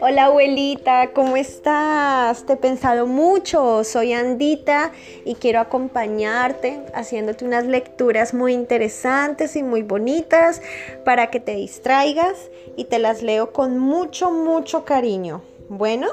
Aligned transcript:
Hola 0.00 0.26
abuelita, 0.26 1.10
¿cómo 1.12 1.36
estás? 1.36 2.46
Te 2.46 2.54
he 2.54 2.56
pensado 2.56 3.06
mucho, 3.06 3.84
soy 3.84 4.12
Andita 4.12 4.92
y 5.24 5.34
quiero 5.34 5.60
acompañarte 5.60 6.80
haciéndote 6.94 7.44
unas 7.44 7.66
lecturas 7.66 8.34
muy 8.34 8.52
interesantes 8.52 9.56
y 9.56 9.62
muy 9.62 9.82
bonitas 9.82 10.62
para 11.04 11.30
que 11.30 11.40
te 11.40 11.54
distraigas 11.54 12.50
y 12.76 12.84
te 12.84 12.98
las 12.98 13.22
leo 13.22 13.52
con 13.52 13.78
mucho, 13.78 14.30
mucho 14.30 14.84
cariño. 14.84 15.42
Bueno, 15.68 16.08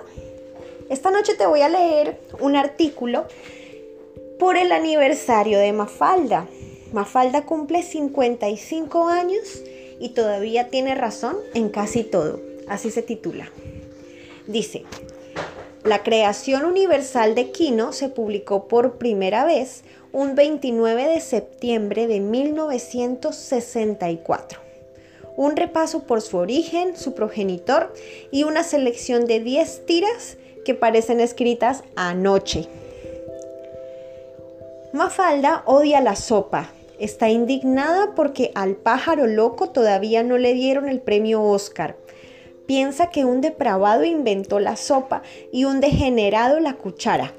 esta 0.89 1.12
noche 1.12 1.36
te 1.36 1.46
voy 1.46 1.62
a 1.62 1.70
leer 1.70 2.20
un 2.39 2.55
artículo 2.55 3.26
por 4.39 4.57
el 4.57 4.71
aniversario 4.71 5.60
de 5.60 5.73
Mafalda. 5.73 6.48
Mafalda 6.96 7.41
cumple 7.41 7.84
55 7.84 9.09
años 9.09 9.61
y 10.00 10.11
todavía 10.11 10.69
tiene 10.69 10.96
razón 10.96 11.36
en 11.54 11.68
casi 11.68 12.06
todo. 12.06 12.39
Así 12.69 12.89
se 12.89 13.02
titula. 13.02 13.52
Dice, 14.47 14.86
la 15.83 16.04
creación 16.04 16.64
universal 16.64 17.36
de 17.36 17.52
Kino 17.52 17.92
se 17.92 18.07
publicó 18.07 18.69
por 18.69 18.97
primera 18.97 19.43
vez 19.43 19.83
un 20.14 20.36
29 20.36 21.10
de 21.10 21.19
septiembre 21.19 22.07
de 22.07 22.21
1964. 22.21 24.61
Un 25.36 25.57
repaso 25.57 26.04
por 26.04 26.21
su 26.21 26.38
origen, 26.38 26.96
su 26.96 27.14
progenitor 27.14 27.93
y 28.32 28.46
una 28.46 28.64
selección 28.64 29.25
de 29.25 29.41
10 29.41 29.86
tiras 29.86 30.38
que 30.64 30.75
parecen 30.75 31.19
escritas 31.19 31.83
anoche. 31.97 32.69
Mafalda 34.94 35.61
odia 35.66 36.00
la 36.00 36.16
sopa. 36.16 36.72
Está 36.99 37.30
indignada 37.30 38.16
porque 38.16 38.52
al 38.55 38.75
pájaro 38.75 39.27
loco 39.27 39.69
todavía 39.69 40.23
no 40.23 40.38
le 40.38 40.53
dieron 40.53 40.88
el 40.88 41.02
premio 41.02 41.44
Oscar. 41.44 41.97
Piensa 42.65 43.09
que 43.09 43.25
un 43.25 43.41
depravado 43.41 44.03
inventó 44.03 44.59
la 44.59 44.75
sopa 44.75 45.21
y 45.52 45.65
un 45.65 45.81
degenerado 45.81 46.59
la 46.59 46.75
cuchara. 46.75 47.33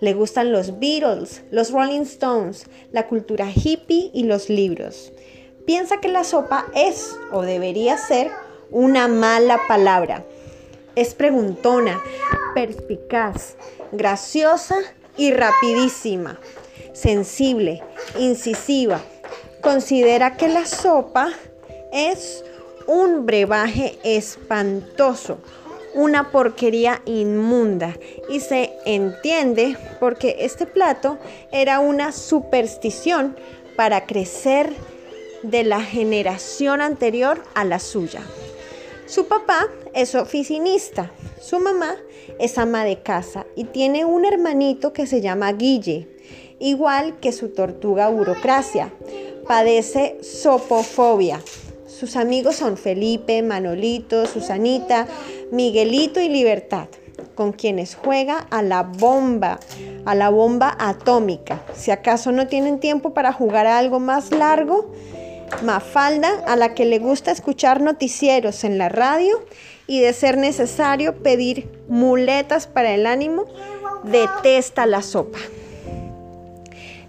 Le 0.00 0.14
gustan 0.14 0.52
los 0.52 0.78
Beatles, 0.78 1.42
los 1.50 1.70
Rolling 1.72 2.02
Stones, 2.02 2.66
la 2.90 3.06
cultura 3.06 3.48
hippie 3.54 4.10
y 4.14 4.22
los 4.22 4.48
libros. 4.48 5.12
Piensa 5.66 6.00
que 6.00 6.08
la 6.08 6.24
sopa 6.24 6.66
es 6.74 7.18
o 7.32 7.42
debería 7.42 7.98
ser 7.98 8.30
una 8.70 9.08
mala 9.08 9.60
palabra. 9.68 10.24
Es 10.96 11.14
preguntona, 11.14 12.00
perspicaz, 12.54 13.56
graciosa 13.92 14.76
y 15.16 15.32
rapidísima, 15.32 16.40
sensible, 16.92 17.82
incisiva. 18.18 19.00
Considera 19.60 20.36
que 20.36 20.48
la 20.48 20.66
sopa 20.66 21.30
es 21.92 22.44
un 22.86 23.26
brebaje 23.26 23.98
espantoso, 24.02 25.38
una 25.94 26.30
porquería 26.30 27.02
inmunda 27.04 27.96
y 28.28 28.40
se 28.40 28.72
entiende 28.86 29.76
porque 29.98 30.36
este 30.40 30.66
plato 30.66 31.18
era 31.52 31.80
una 31.80 32.12
superstición 32.12 33.36
para 33.76 34.06
crecer 34.06 34.72
de 35.42 35.64
la 35.64 35.80
generación 35.80 36.80
anterior 36.80 37.42
a 37.54 37.64
la 37.64 37.78
suya. 37.78 38.22
Su 39.06 39.26
papá 39.26 39.66
es 39.94 40.14
oficinista, 40.14 41.10
su 41.40 41.58
mamá 41.58 41.96
es 42.38 42.58
ama 42.58 42.84
de 42.84 43.02
casa 43.02 43.46
y 43.56 43.64
tiene 43.64 44.04
un 44.04 44.24
hermanito 44.24 44.92
que 44.92 45.06
se 45.06 45.20
llama 45.20 45.52
Guille, 45.52 46.08
igual 46.60 47.18
que 47.18 47.32
su 47.32 47.48
tortuga 47.48 48.08
burocracia. 48.08 48.92
Padece 49.48 50.18
sopofobia. 50.22 51.40
Sus 51.88 52.14
amigos 52.16 52.56
son 52.56 52.76
Felipe, 52.76 53.42
Manolito, 53.42 54.24
Susanita, 54.26 55.08
Miguelito 55.50 56.20
y 56.20 56.28
Libertad, 56.28 56.86
con 57.34 57.52
quienes 57.52 57.96
juega 57.96 58.46
a 58.50 58.62
la 58.62 58.84
bomba, 58.84 59.58
a 60.04 60.14
la 60.14 60.30
bomba 60.30 60.76
atómica. 60.78 61.60
Si 61.74 61.90
acaso 61.90 62.30
no 62.30 62.46
tienen 62.46 62.78
tiempo 62.78 63.12
para 63.12 63.32
jugar 63.32 63.66
a 63.66 63.78
algo 63.78 63.98
más 63.98 64.30
largo, 64.30 64.92
Mafalda, 65.64 66.44
a 66.46 66.56
la 66.56 66.74
que 66.74 66.84
le 66.84 67.00
gusta 67.00 67.32
escuchar 67.32 67.80
noticieros 67.80 68.64
en 68.64 68.78
la 68.78 68.88
radio 68.88 69.44
y 69.86 70.00
de 70.00 70.12
ser 70.12 70.38
necesario 70.38 71.22
pedir 71.22 71.68
muletas 71.88 72.66
para 72.66 72.94
el 72.94 73.04
ánimo, 73.04 73.46
detesta 74.04 74.86
la 74.86 75.02
sopa. 75.02 75.38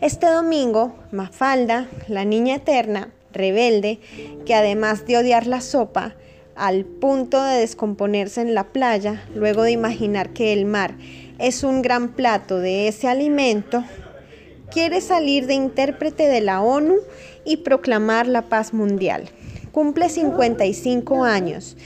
Este 0.02 0.26
domingo, 0.26 0.96
Mafalda, 1.12 1.88
la 2.08 2.26
niña 2.26 2.56
eterna, 2.56 3.12
rebelde, 3.32 4.00
que 4.48 4.56
además 4.56 5.06
de 5.06 5.18
odiar 5.18 5.46
la 5.46 5.62
sopa, 5.62 6.16
al 6.56 6.86
punto 6.86 7.44
de 7.44 7.60
descomponerse 7.60 8.42
en 8.42 8.56
la 8.56 8.70
playa, 8.70 9.24
luego 9.36 9.62
de 9.62 9.70
imaginar 9.70 10.32
que 10.32 10.54
el 10.54 10.66
mar 10.66 10.96
es 11.38 11.64
un 11.64 11.84
gran 11.84 12.14
plato 12.14 12.58
de 12.58 12.88
ese 12.88 13.10
alimento, 13.10 13.84
quiere 14.72 15.02
salir 15.02 15.46
de 15.46 15.54
intérprete 15.54 16.28
de 16.28 16.42
la 16.42 16.64
ONU 16.64 16.96
y 17.46 17.58
proclamar 17.58 18.26
la 18.26 18.50
paz 18.50 18.74
mundial. 18.74 19.30
Cumple 19.72 20.10
55 20.10 21.26
años 21.26 21.78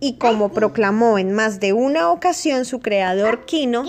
y 0.00 0.14
como 0.14 0.50
proclamó 0.50 1.18
en 1.18 1.32
más 1.32 1.58
de 1.58 1.72
una 1.72 2.10
ocasión 2.10 2.64
su 2.64 2.80
creador 2.80 3.44
Kino, 3.46 3.84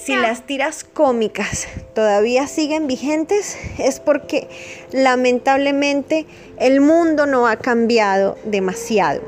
si 0.00 0.16
las 0.16 0.44
tiras 0.44 0.84
cómicas 0.84 1.68
todavía 1.94 2.48
siguen 2.48 2.86
vigentes 2.86 3.56
es 3.78 4.00
porque 4.00 4.48
lamentablemente 4.90 6.26
el 6.58 6.80
mundo 6.80 7.26
no 7.26 7.46
ha 7.46 7.56
cambiado 7.56 8.36
demasiado. 8.44 9.22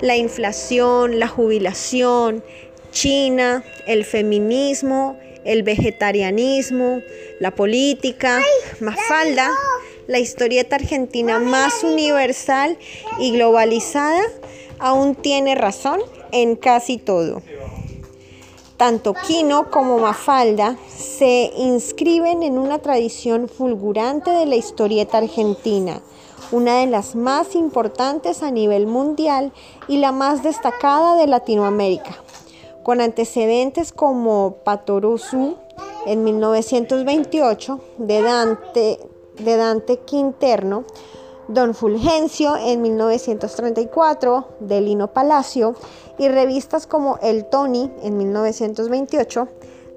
La 0.00 0.16
inflación, 0.16 1.18
la 1.18 1.28
jubilación, 1.28 2.42
China, 2.90 3.62
el 3.86 4.04
feminismo, 4.04 5.18
el 5.44 5.62
vegetarianismo, 5.62 7.00
la 7.40 7.50
política, 7.52 8.40
Mafalda, 8.80 9.50
la 10.06 10.18
historieta 10.18 10.76
argentina 10.76 11.38
más 11.38 11.84
universal 11.84 12.76
y 13.18 13.32
globalizada, 13.32 14.22
aún 14.82 15.14
tiene 15.14 15.54
razón 15.54 16.00
en 16.32 16.56
casi 16.56 16.98
todo. 16.98 17.40
Tanto 18.76 19.14
Quino 19.14 19.70
como 19.70 19.98
Mafalda 19.98 20.76
se 20.88 21.52
inscriben 21.56 22.42
en 22.42 22.58
una 22.58 22.80
tradición 22.80 23.48
fulgurante 23.48 24.30
de 24.30 24.44
la 24.44 24.56
historieta 24.56 25.18
argentina, 25.18 26.02
una 26.50 26.78
de 26.80 26.88
las 26.88 27.14
más 27.14 27.54
importantes 27.54 28.42
a 28.42 28.50
nivel 28.50 28.86
mundial 28.86 29.52
y 29.88 29.98
la 29.98 30.12
más 30.12 30.42
destacada 30.42 31.16
de 31.16 31.28
Latinoamérica 31.28 32.16
con 32.82 33.00
antecedentes 33.00 33.92
como 33.92 34.56
Patoruzú 34.64 35.56
en 36.06 36.24
1928 36.24 37.80
de 37.98 38.22
Dante, 38.22 38.98
de 39.38 39.56
Dante 39.56 39.98
Quinterno, 39.98 40.84
Don 41.48 41.74
Fulgencio 41.74 42.56
en 42.56 42.82
1934 42.82 44.48
de 44.60 44.80
Lino 44.80 45.12
Palacio 45.12 45.74
y 46.18 46.28
revistas 46.28 46.86
como 46.86 47.18
El 47.20 47.46
Tony 47.46 47.90
en 48.02 48.16
1928, 48.16 49.48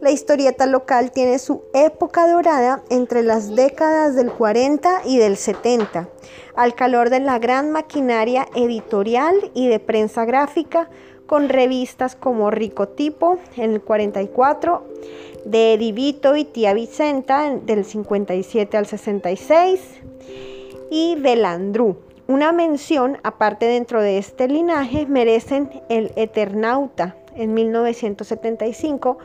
la 0.01 0.11
historieta 0.11 0.65
local 0.65 1.11
tiene 1.11 1.39
su 1.39 1.61
época 1.73 2.27
dorada 2.27 2.83
entre 2.89 3.21
las 3.23 3.55
décadas 3.55 4.15
del 4.15 4.31
40 4.31 5.01
y 5.05 5.17
del 5.17 5.37
70, 5.37 6.09
al 6.55 6.73
calor 6.73 7.09
de 7.09 7.19
la 7.19 7.37
gran 7.37 7.71
maquinaria 7.71 8.47
editorial 8.55 9.51
y 9.53 9.67
de 9.67 9.79
prensa 9.79 10.25
gráfica 10.25 10.89
con 11.27 11.49
revistas 11.49 12.15
como 12.15 12.51
Ricotipo 12.51 13.37
en 13.55 13.73
el 13.73 13.81
44, 13.81 14.83
de 15.45 15.77
Divito 15.77 16.35
y 16.35 16.43
Tía 16.43 16.73
Vicenta 16.73 17.55
del 17.55 17.85
57 17.85 18.77
al 18.77 18.87
66 18.87 19.79
y 20.95 21.15
de 21.15 21.35
Landru. 21.35 21.97
Una 22.25 22.53
mención, 22.53 23.17
aparte 23.21 23.65
dentro 23.65 24.01
de 24.01 24.17
este 24.17 24.47
linaje, 24.47 25.05
merecen 25.05 25.69
el 25.89 26.13
Eternauta 26.15 27.17
en 27.35 27.53
1975 27.53 29.17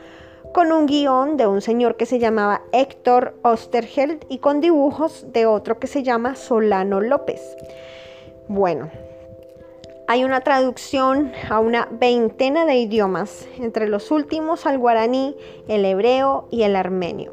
con 0.53 0.73
un 0.73 0.85
guion 0.85 1.37
de 1.37 1.47
un 1.47 1.61
señor 1.61 1.95
que 1.95 2.05
se 2.05 2.19
llamaba 2.19 2.61
Héctor 2.73 3.35
Osterheld 3.43 4.25
y 4.27 4.39
con 4.39 4.59
dibujos 4.59 5.27
de 5.31 5.45
otro 5.45 5.79
que 5.79 5.87
se 5.87 6.03
llama 6.03 6.35
Solano 6.35 6.99
López. 6.99 7.41
Bueno, 8.49 8.89
hay 10.09 10.25
una 10.25 10.41
traducción 10.41 11.31
a 11.49 11.61
una 11.61 11.87
veintena 11.89 12.65
de 12.65 12.75
idiomas, 12.75 13.47
entre 13.57 13.87
los 13.87 14.11
últimos 14.11 14.65
al 14.65 14.77
guaraní, 14.77 15.37
el 15.69 15.85
hebreo 15.85 16.49
y 16.51 16.63
el 16.63 16.75
armenio, 16.75 17.31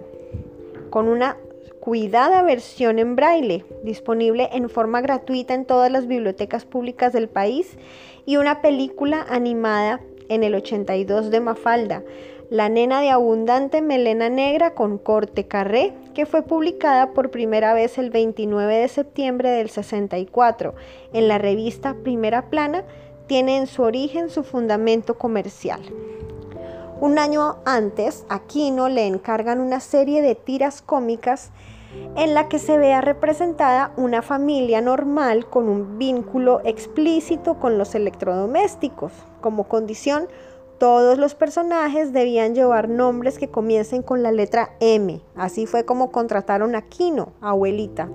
con 0.91 1.09
una 1.09 1.39
cuidada 1.81 2.43
versión 2.43 2.99
en 2.99 3.17
braille, 3.17 3.65
disponible 3.83 4.49
en 4.53 4.69
forma 4.69 5.01
gratuita 5.01 5.55
en 5.55 5.65
todas 5.65 5.91
las 5.91 6.07
bibliotecas 6.07 6.65
públicas 6.65 7.13
del 7.13 7.29
país, 7.29 7.77
y 8.27 8.37
una 8.37 8.61
película 8.61 9.25
animada 9.29 10.01
en 10.29 10.45
el 10.45 10.55
82 10.55 11.31
de 11.31 11.41
Mafalda, 11.41 12.03
La 12.51 12.71
nena 12.71 13.03
de 13.03 13.11
abundante 13.11 13.83
melena 13.83 14.31
negra 14.31 14.75
con 14.75 14.97
corte 14.97 15.47
carré, 15.47 15.93
que 16.15 16.25
fue 16.25 16.43
publicada 16.43 17.13
por 17.13 17.31
primera 17.31 17.75
vez 17.75 17.99
el 17.99 18.11
29 18.11 18.75
de 18.75 18.89
septiembre 18.89 19.51
del 19.51 19.69
64 19.69 20.75
en 21.13 21.29
la 21.29 21.37
revista 21.37 21.95
Primera 22.03 22.49
Plana, 22.49 22.85
tiene 23.27 23.59
en 23.59 23.67
su 23.67 23.83
origen 23.83 24.31
su 24.31 24.45
fundamento 24.45 25.19
comercial. 25.19 25.81
Un 27.01 27.21
año 27.21 27.59
antes, 27.65 28.25
a 28.29 28.41
Quino 28.41 28.89
le 28.89 29.07
encargan 29.07 29.61
una 29.61 29.79
serie 29.79 30.21
de 30.21 30.35
tiras 30.35 30.83
cómicas 30.83 31.53
en 32.17 32.35
la 32.35 32.49
que 32.49 32.59
se 32.59 32.77
vea 32.77 33.01
representada 33.01 33.93
una 33.97 34.21
familia 34.21 34.81
normal 34.81 35.47
con 35.47 35.69
un 35.69 35.99
vínculo 35.99 36.61
explícito 36.65 37.55
con 37.61 37.79
los 37.79 37.95
electrodomésticos. 37.95 39.13
Como 39.41 39.69
condición, 39.69 40.27
todos 40.79 41.19
los 41.19 41.37
personajes 41.37 42.13
debían 42.13 42.57
llevar 42.57 42.89
nombres 42.89 43.39
que 43.39 43.49
comiencen 43.49 44.03
con 44.03 44.25
la 44.25 44.33
letra 44.33 44.71
M. 44.81 45.21
Así 45.37 45.67
fue 45.67 45.85
como 45.85 46.11
contrataron 46.11 46.75
a 46.75 46.83
Kino, 46.83 47.33
abuelita. 47.41 48.09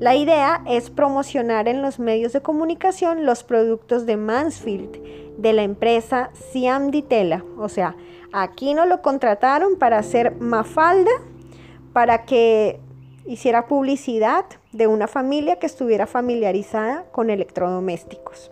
La 0.00 0.16
idea 0.16 0.62
es 0.66 0.88
promocionar 0.88 1.68
en 1.68 1.82
los 1.82 1.98
medios 1.98 2.32
de 2.32 2.40
comunicación 2.40 3.26
los 3.26 3.44
productos 3.44 4.06
de 4.06 4.16
Mansfield, 4.16 4.96
de 5.36 5.52
la 5.52 5.62
empresa 5.62 6.30
Siam 6.32 6.90
Ditela. 6.90 7.44
O 7.58 7.68
sea, 7.68 7.94
a 8.32 8.50
Kino 8.52 8.86
lo 8.86 9.02
contrataron 9.02 9.76
para 9.78 9.98
hacer 9.98 10.36
Mafalda, 10.36 11.10
para 11.92 12.24
que 12.24 12.80
hiciera 13.26 13.66
publicidad 13.66 14.46
de 14.72 14.86
una 14.86 15.06
familia 15.06 15.58
que 15.58 15.66
estuviera 15.66 16.06
familiarizada 16.06 17.04
con 17.12 17.28
electrodomésticos 17.28 18.50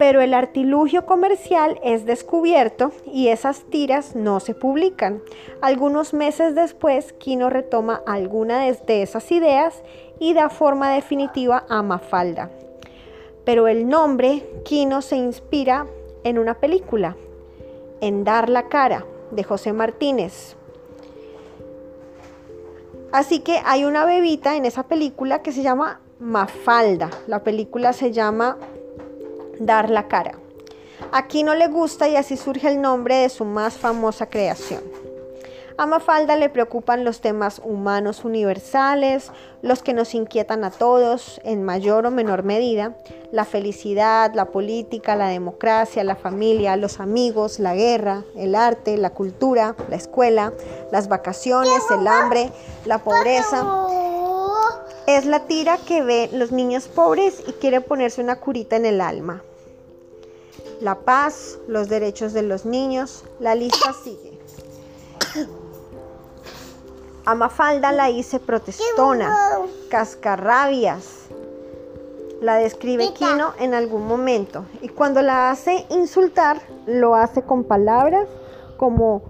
pero 0.00 0.22
el 0.22 0.32
artilugio 0.32 1.04
comercial 1.04 1.78
es 1.84 2.06
descubierto 2.06 2.90
y 3.12 3.28
esas 3.28 3.64
tiras 3.64 4.16
no 4.16 4.40
se 4.40 4.54
publican. 4.54 5.20
Algunos 5.60 6.14
meses 6.14 6.54
después, 6.54 7.12
Kino 7.12 7.50
retoma 7.50 8.02
alguna 8.06 8.62
de 8.62 9.02
esas 9.02 9.30
ideas 9.30 9.82
y 10.20 10.34
da 10.34 10.48
forma 10.50 10.92
definitiva 10.92 11.64
a 11.68 11.82
Mafalda. 11.82 12.50
Pero 13.44 13.66
el 13.66 13.88
nombre 13.88 14.48
Kino 14.64 15.02
se 15.02 15.16
inspira 15.16 15.86
en 16.22 16.38
una 16.38 16.54
película, 16.54 17.16
en 18.00 18.22
Dar 18.22 18.48
la 18.48 18.68
cara, 18.68 19.04
de 19.32 19.42
José 19.42 19.72
Martínez. 19.72 20.56
Así 23.12 23.40
que 23.40 23.60
hay 23.64 23.84
una 23.84 24.04
bebita 24.04 24.56
en 24.56 24.66
esa 24.66 24.84
película 24.84 25.42
que 25.42 25.50
se 25.50 25.62
llama 25.62 26.00
Mafalda. 26.20 27.10
La 27.26 27.42
película 27.42 27.92
se 27.92 28.12
llama 28.12 28.56
dar 29.58 29.90
la 29.90 30.06
cara. 30.06 30.32
Aquí 31.12 31.42
no 31.42 31.54
le 31.54 31.68
gusta 31.68 32.08
y 32.08 32.16
así 32.16 32.36
surge 32.36 32.68
el 32.68 32.80
nombre 32.80 33.16
de 33.16 33.28
su 33.28 33.44
más 33.44 33.74
famosa 33.74 34.28
creación. 34.28 34.82
A 35.80 35.86
Mafalda 35.86 36.36
le 36.36 36.50
preocupan 36.50 37.04
los 37.04 37.22
temas 37.22 37.58
humanos 37.64 38.26
universales, 38.26 39.32
los 39.62 39.82
que 39.82 39.94
nos 39.94 40.14
inquietan 40.14 40.62
a 40.62 40.70
todos 40.70 41.40
en 41.42 41.64
mayor 41.64 42.04
o 42.04 42.10
menor 42.10 42.42
medida, 42.42 42.94
la 43.32 43.46
felicidad, 43.46 44.34
la 44.34 44.50
política, 44.50 45.16
la 45.16 45.28
democracia, 45.28 46.04
la 46.04 46.16
familia, 46.16 46.76
los 46.76 47.00
amigos, 47.00 47.58
la 47.58 47.74
guerra, 47.74 48.24
el 48.36 48.56
arte, 48.56 48.98
la 48.98 49.08
cultura, 49.14 49.74
la 49.88 49.96
escuela, 49.96 50.52
las 50.92 51.08
vacaciones, 51.08 51.80
el 51.90 52.06
hambre, 52.06 52.52
la 52.84 52.98
pobreza. 52.98 53.66
Es 55.06 55.24
la 55.24 55.46
tira 55.46 55.78
que 55.78 56.02
ve 56.02 56.28
los 56.30 56.52
niños 56.52 56.88
pobres 56.88 57.42
y 57.46 57.52
quiere 57.52 57.80
ponerse 57.80 58.20
una 58.20 58.36
curita 58.36 58.76
en 58.76 58.84
el 58.84 59.00
alma 59.00 59.42
la 60.80 60.94
paz, 61.00 61.58
los 61.68 61.90
derechos 61.90 62.32
de 62.32 62.42
los 62.42 62.64
niños, 62.64 63.24
la 63.38 63.54
lista 63.54 63.92
sigue. 64.02 64.29
Amafalda 67.26 67.92
la 67.92 68.10
hice 68.10 68.40
protestona, 68.40 69.58
cascarrabias. 69.90 71.26
La 72.40 72.56
describe 72.56 73.12
Kino 73.12 73.52
en 73.58 73.74
algún 73.74 74.06
momento. 74.06 74.64
Y 74.80 74.88
cuando 74.88 75.20
la 75.20 75.50
hace 75.50 75.86
insultar 75.90 76.62
lo 76.86 77.14
hace 77.14 77.42
con 77.42 77.64
palabras 77.64 78.26
como 78.78 79.22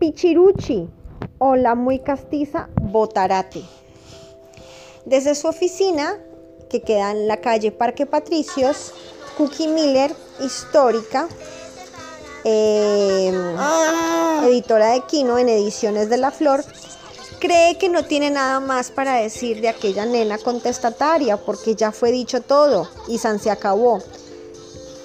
pichiruchi 0.00 0.88
o 1.38 1.54
la 1.54 1.76
muy 1.76 2.00
castiza 2.00 2.68
botarate. 2.80 3.62
Desde 5.04 5.36
su 5.36 5.46
oficina, 5.46 6.14
que 6.68 6.82
queda 6.82 7.12
en 7.12 7.28
la 7.28 7.36
calle 7.36 7.70
Parque 7.70 8.06
Patricios, 8.06 8.92
Cookie 9.36 9.68
Miller, 9.68 10.12
histórica, 10.40 11.28
em, 12.42 13.56
editora 14.44 14.88
de 14.88 15.02
Kino 15.02 15.38
en 15.38 15.48
Ediciones 15.48 16.08
de 16.08 16.16
la 16.16 16.32
Flor, 16.32 16.64
cree 17.38 17.78
que 17.78 17.88
no 17.88 18.04
tiene 18.04 18.30
nada 18.30 18.60
más 18.60 18.90
para 18.90 19.14
decir 19.14 19.60
de 19.60 19.68
aquella 19.68 20.04
nena 20.06 20.38
contestataria 20.38 21.36
porque 21.36 21.74
ya 21.74 21.92
fue 21.92 22.12
dicho 22.12 22.40
todo 22.40 22.88
y 23.08 23.18
San 23.18 23.38
se 23.38 23.50
acabó. 23.50 24.02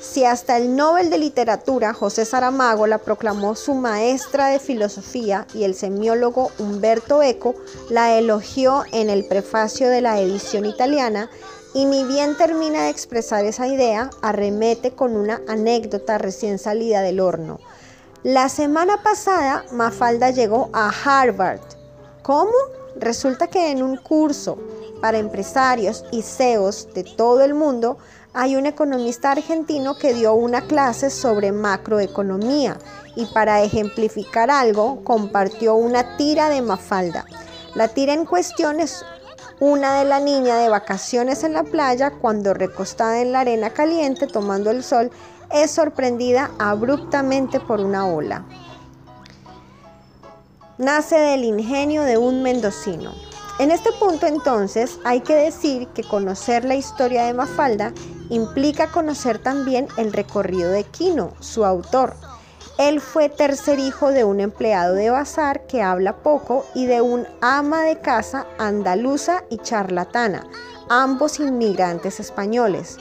Si 0.01 0.25
hasta 0.25 0.57
el 0.57 0.75
Nobel 0.75 1.09
de 1.09 1.17
Literatura 1.17 1.93
José 1.93 2.25
Saramago 2.25 2.87
la 2.87 2.97
proclamó 2.97 3.55
su 3.55 3.75
maestra 3.75 4.47
de 4.47 4.59
filosofía 4.59 5.47
y 5.53 5.63
el 5.63 5.75
semiólogo 5.75 6.51
Humberto 6.59 7.23
Eco 7.23 7.55
la 7.89 8.17
elogió 8.17 8.83
en 8.91 9.09
el 9.09 9.25
prefacio 9.25 9.89
de 9.89 10.01
la 10.01 10.19
edición 10.19 10.65
italiana, 10.65 11.29
y 11.73 11.85
ni 11.85 12.03
bien 12.03 12.35
termina 12.35 12.83
de 12.83 12.89
expresar 12.89 13.45
esa 13.45 13.67
idea, 13.67 14.09
arremete 14.21 14.91
con 14.91 15.15
una 15.15 15.41
anécdota 15.47 16.17
recién 16.17 16.59
salida 16.59 17.01
del 17.01 17.21
horno. 17.21 17.59
La 18.23 18.49
semana 18.49 19.01
pasada, 19.03 19.63
Mafalda 19.71 20.31
llegó 20.31 20.69
a 20.73 20.89
Harvard. 20.89 21.61
¿Cómo? 22.23 22.51
Resulta 22.95 23.47
que 23.47 23.71
en 23.71 23.81
un 23.81 23.97
curso 23.97 24.57
para 25.01 25.17
empresarios 25.17 26.05
y 26.11 26.21
CEOs 26.21 26.93
de 26.93 27.03
todo 27.03 27.41
el 27.41 27.53
mundo, 27.55 27.97
hay 28.33 28.55
un 28.55 28.65
economista 28.65 29.31
argentino 29.31 29.97
que 29.97 30.13
dio 30.13 30.33
una 30.35 30.61
clase 30.61 31.09
sobre 31.09 31.51
macroeconomía 31.51 32.77
y 33.15 33.25
para 33.25 33.61
ejemplificar 33.61 34.51
algo 34.51 35.03
compartió 35.03 35.75
una 35.75 36.15
tira 36.15 36.49
de 36.49 36.61
Mafalda. 36.61 37.25
La 37.75 37.87
tira 37.87 38.13
en 38.13 38.25
cuestión 38.25 38.79
es 38.79 39.03
una 39.59 39.99
de 39.99 40.05
la 40.05 40.19
niña 40.19 40.57
de 40.57 40.69
vacaciones 40.69 41.43
en 41.43 41.53
la 41.53 41.63
playa 41.63 42.11
cuando 42.11 42.53
recostada 42.53 43.21
en 43.21 43.31
la 43.31 43.41
arena 43.41 43.71
caliente 43.71 44.27
tomando 44.27 44.69
el 44.71 44.83
sol 44.83 45.11
es 45.51 45.71
sorprendida 45.71 46.51
abruptamente 46.59 47.59
por 47.59 47.79
una 47.79 48.07
ola. 48.07 48.45
Nace 50.81 51.15
del 51.15 51.45
ingenio 51.45 52.03
de 52.03 52.17
un 52.17 52.43
mendocino. 52.43 53.13
En 53.59 53.71
este 53.71 53.93
punto 53.93 54.25
entonces 54.25 54.99
hay 55.05 55.21
que 55.21 55.35
decir 55.35 55.87
que 55.89 56.03
conocer 56.03 56.65
la 56.65 56.75
historia 56.75 57.25
de 57.25 57.33
Mafalda 57.33 57.93
implica 58.29 58.91
conocer 58.91 59.39
también 59.39 59.87
el 59.95 60.11
recorrido 60.11 60.71
de 60.71 60.83
Quino, 60.83 61.33
su 61.39 61.63
autor, 61.63 62.15
él 62.81 62.99
fue 62.99 63.29
tercer 63.29 63.77
hijo 63.77 64.11
de 64.11 64.23
un 64.23 64.39
empleado 64.39 64.95
de 64.95 65.11
bazar 65.11 65.67
que 65.67 65.83
habla 65.83 66.17
poco 66.23 66.65
y 66.73 66.87
de 66.87 67.01
un 67.01 67.27
ama 67.39 67.83
de 67.83 67.99
casa 67.99 68.47
andaluza 68.57 69.43
y 69.51 69.57
charlatana, 69.57 70.47
ambos 70.89 71.39
inmigrantes 71.39 72.19
españoles. 72.19 72.97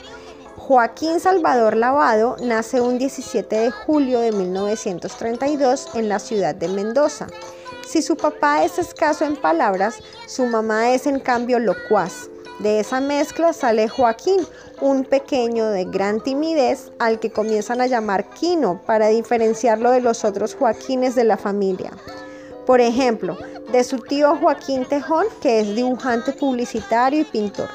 Joaquín 0.55 1.19
Salvador 1.19 1.77
Lavado 1.77 2.35
nace 2.43 2.79
un 2.79 2.99
17 2.99 3.55
de 3.55 3.71
julio 3.71 4.19
de 4.19 4.31
1932 4.31 5.87
en 5.95 6.09
la 6.09 6.19
ciudad 6.19 6.53
de 6.53 6.67
Mendoza. 6.67 7.25
Si 7.91 8.01
su 8.01 8.15
papá 8.15 8.63
es 8.63 8.79
escaso 8.79 9.25
en 9.25 9.35
palabras, 9.35 9.95
su 10.25 10.45
mamá 10.45 10.91
es 10.91 11.07
en 11.07 11.19
cambio 11.19 11.59
locuaz. 11.59 12.29
De 12.59 12.79
esa 12.79 13.01
mezcla 13.01 13.51
sale 13.51 13.89
Joaquín, 13.89 14.47
un 14.79 15.03
pequeño 15.03 15.69
de 15.71 15.83
gran 15.83 16.23
timidez 16.23 16.93
al 16.99 17.19
que 17.19 17.33
comienzan 17.33 17.81
a 17.81 17.87
llamar 17.87 18.29
Quino 18.29 18.81
para 18.85 19.09
diferenciarlo 19.09 19.91
de 19.91 19.99
los 19.99 20.23
otros 20.23 20.55
Joaquines 20.55 21.15
de 21.15 21.25
la 21.25 21.35
familia. 21.35 21.91
Por 22.65 22.79
ejemplo, 22.79 23.37
de 23.73 23.83
su 23.83 23.97
tío 23.97 24.37
Joaquín 24.37 24.85
Tejón, 24.85 25.25
que 25.41 25.59
es 25.59 25.75
dibujante 25.75 26.31
publicitario 26.31 27.19
y 27.19 27.25
pintor. 27.25 27.67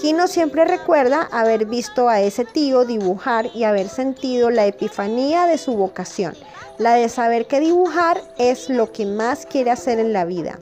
Quino 0.00 0.28
siempre 0.28 0.64
recuerda 0.64 1.28
haber 1.32 1.66
visto 1.66 2.08
a 2.08 2.20
ese 2.20 2.44
tío 2.44 2.84
dibujar 2.84 3.50
y 3.52 3.64
haber 3.64 3.88
sentido 3.88 4.48
la 4.50 4.66
epifanía 4.66 5.46
de 5.46 5.58
su 5.58 5.74
vocación, 5.74 6.36
la 6.80 6.94
de 6.94 7.10
saber 7.10 7.46
que 7.46 7.60
dibujar 7.60 8.22
es 8.38 8.70
lo 8.70 8.90
que 8.90 9.04
más 9.04 9.44
quiere 9.44 9.70
hacer 9.70 9.98
en 9.98 10.14
la 10.14 10.24
vida. 10.24 10.58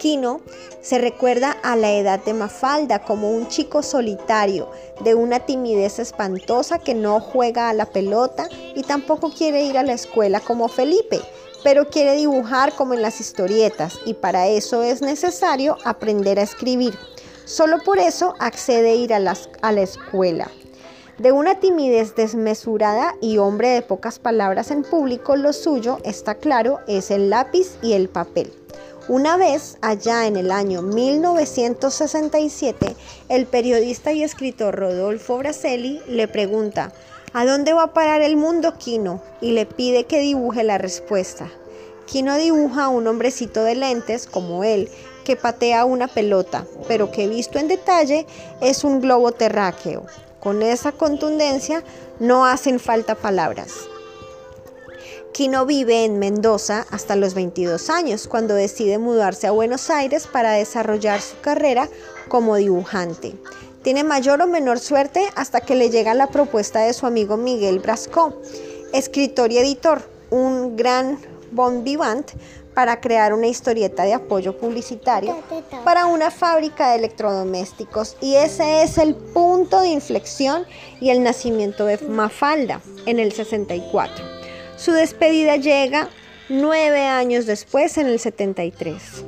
Quino 0.00 0.40
se 0.80 0.98
recuerda 0.98 1.52
a 1.62 1.76
la 1.76 1.92
edad 1.92 2.18
de 2.24 2.34
Mafalda 2.34 2.98
como 2.98 3.30
un 3.30 3.46
chico 3.46 3.84
solitario, 3.84 4.68
de 5.04 5.14
una 5.14 5.38
timidez 5.38 6.00
espantosa 6.00 6.80
que 6.80 6.94
no 6.94 7.20
juega 7.20 7.68
a 7.68 7.74
la 7.74 7.86
pelota 7.86 8.48
y 8.74 8.82
tampoco 8.82 9.30
quiere 9.30 9.62
ir 9.62 9.78
a 9.78 9.84
la 9.84 9.92
escuela 9.92 10.40
como 10.40 10.66
Felipe, 10.66 11.20
pero 11.62 11.88
quiere 11.88 12.16
dibujar 12.16 12.74
como 12.74 12.94
en 12.94 13.02
las 13.02 13.20
historietas 13.20 14.00
y 14.04 14.14
para 14.14 14.48
eso 14.48 14.82
es 14.82 15.00
necesario 15.00 15.78
aprender 15.84 16.40
a 16.40 16.42
escribir. 16.42 16.98
Solo 17.44 17.78
por 17.84 18.00
eso 18.00 18.34
accede 18.40 18.90
a 18.90 18.94
ir 18.94 19.14
a, 19.14 19.18
a 19.62 19.72
la 19.72 19.82
escuela. 19.82 20.50
De 21.22 21.30
una 21.30 21.60
timidez 21.60 22.16
desmesurada 22.16 23.14
y 23.20 23.38
hombre 23.38 23.68
de 23.68 23.82
pocas 23.82 24.18
palabras 24.18 24.72
en 24.72 24.82
público, 24.82 25.36
lo 25.36 25.52
suyo, 25.52 25.98
está 26.02 26.34
claro, 26.34 26.80
es 26.88 27.12
el 27.12 27.30
lápiz 27.30 27.76
y 27.80 27.92
el 27.92 28.08
papel. 28.08 28.52
Una 29.06 29.36
vez, 29.36 29.78
allá 29.82 30.26
en 30.26 30.36
el 30.36 30.50
año 30.50 30.82
1967, 30.82 32.96
el 33.28 33.46
periodista 33.46 34.10
y 34.10 34.24
escritor 34.24 34.74
Rodolfo 34.74 35.38
Braselli 35.38 36.02
le 36.08 36.26
pregunta, 36.26 36.92
¿A 37.32 37.46
dónde 37.46 37.72
va 37.72 37.84
a 37.84 37.94
parar 37.94 38.20
el 38.20 38.36
mundo, 38.36 38.74
Quino? 38.76 39.22
Y 39.40 39.52
le 39.52 39.64
pide 39.64 40.06
que 40.06 40.18
dibuje 40.18 40.64
la 40.64 40.78
respuesta. 40.78 41.48
Quino 42.04 42.36
dibuja 42.36 42.86
a 42.86 42.88
un 42.88 43.06
hombrecito 43.06 43.62
de 43.62 43.76
lentes, 43.76 44.26
como 44.26 44.64
él, 44.64 44.90
que 45.24 45.36
patea 45.36 45.84
una 45.84 46.08
pelota, 46.08 46.66
pero 46.88 47.12
que 47.12 47.28
visto 47.28 47.60
en 47.60 47.68
detalle 47.68 48.26
es 48.60 48.82
un 48.82 49.00
globo 49.00 49.30
terráqueo. 49.30 50.04
Con 50.42 50.60
esa 50.62 50.90
contundencia 50.90 51.84
no 52.18 52.46
hacen 52.46 52.80
falta 52.80 53.14
palabras. 53.14 53.74
Quino 55.32 55.66
vive 55.66 56.04
en 56.04 56.18
Mendoza 56.18 56.84
hasta 56.90 57.14
los 57.14 57.34
22 57.34 57.88
años, 57.90 58.26
cuando 58.26 58.56
decide 58.56 58.98
mudarse 58.98 59.46
a 59.46 59.52
Buenos 59.52 59.88
Aires 59.88 60.26
para 60.26 60.50
desarrollar 60.50 61.20
su 61.20 61.38
carrera 61.40 61.88
como 62.26 62.56
dibujante. 62.56 63.36
Tiene 63.82 64.02
mayor 64.02 64.42
o 64.42 64.48
menor 64.48 64.80
suerte 64.80 65.28
hasta 65.36 65.60
que 65.60 65.76
le 65.76 65.90
llega 65.90 66.12
la 66.12 66.26
propuesta 66.26 66.80
de 66.80 66.92
su 66.92 67.06
amigo 67.06 67.36
Miguel 67.36 67.78
Brasco, 67.78 68.34
escritor 68.92 69.52
y 69.52 69.58
editor, 69.58 70.02
un 70.30 70.76
gran 70.76 71.18
bon 71.52 71.84
vivant, 71.84 72.28
para 72.74 73.00
crear 73.00 73.34
una 73.34 73.46
historieta 73.46 74.04
de 74.04 74.14
apoyo 74.14 74.56
publicitario 74.56 75.36
para 75.84 76.06
una 76.06 76.30
fábrica 76.30 76.90
de 76.90 76.98
electrodomésticos. 76.98 78.16
Y 78.20 78.34
ese 78.34 78.82
es 78.82 78.98
el 78.98 79.14
punto 79.14 79.80
de 79.80 79.88
inflexión 79.88 80.64
y 81.00 81.10
el 81.10 81.22
nacimiento 81.22 81.86
de 81.86 81.98
Mafalda 81.98 82.80
en 83.06 83.18
el 83.18 83.32
64. 83.32 84.24
Su 84.76 84.92
despedida 84.92 85.56
llega 85.56 86.08
nueve 86.48 87.00
años 87.00 87.46
después, 87.46 87.98
en 87.98 88.06
el 88.06 88.18
73. 88.18 89.24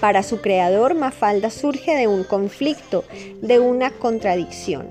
Para 0.00 0.22
su 0.22 0.40
creador, 0.40 0.94
Mafalda 0.94 1.48
surge 1.48 1.94
de 1.94 2.08
un 2.08 2.24
conflicto, 2.24 3.04
de 3.40 3.60
una 3.60 3.92
contradicción. 3.92 4.88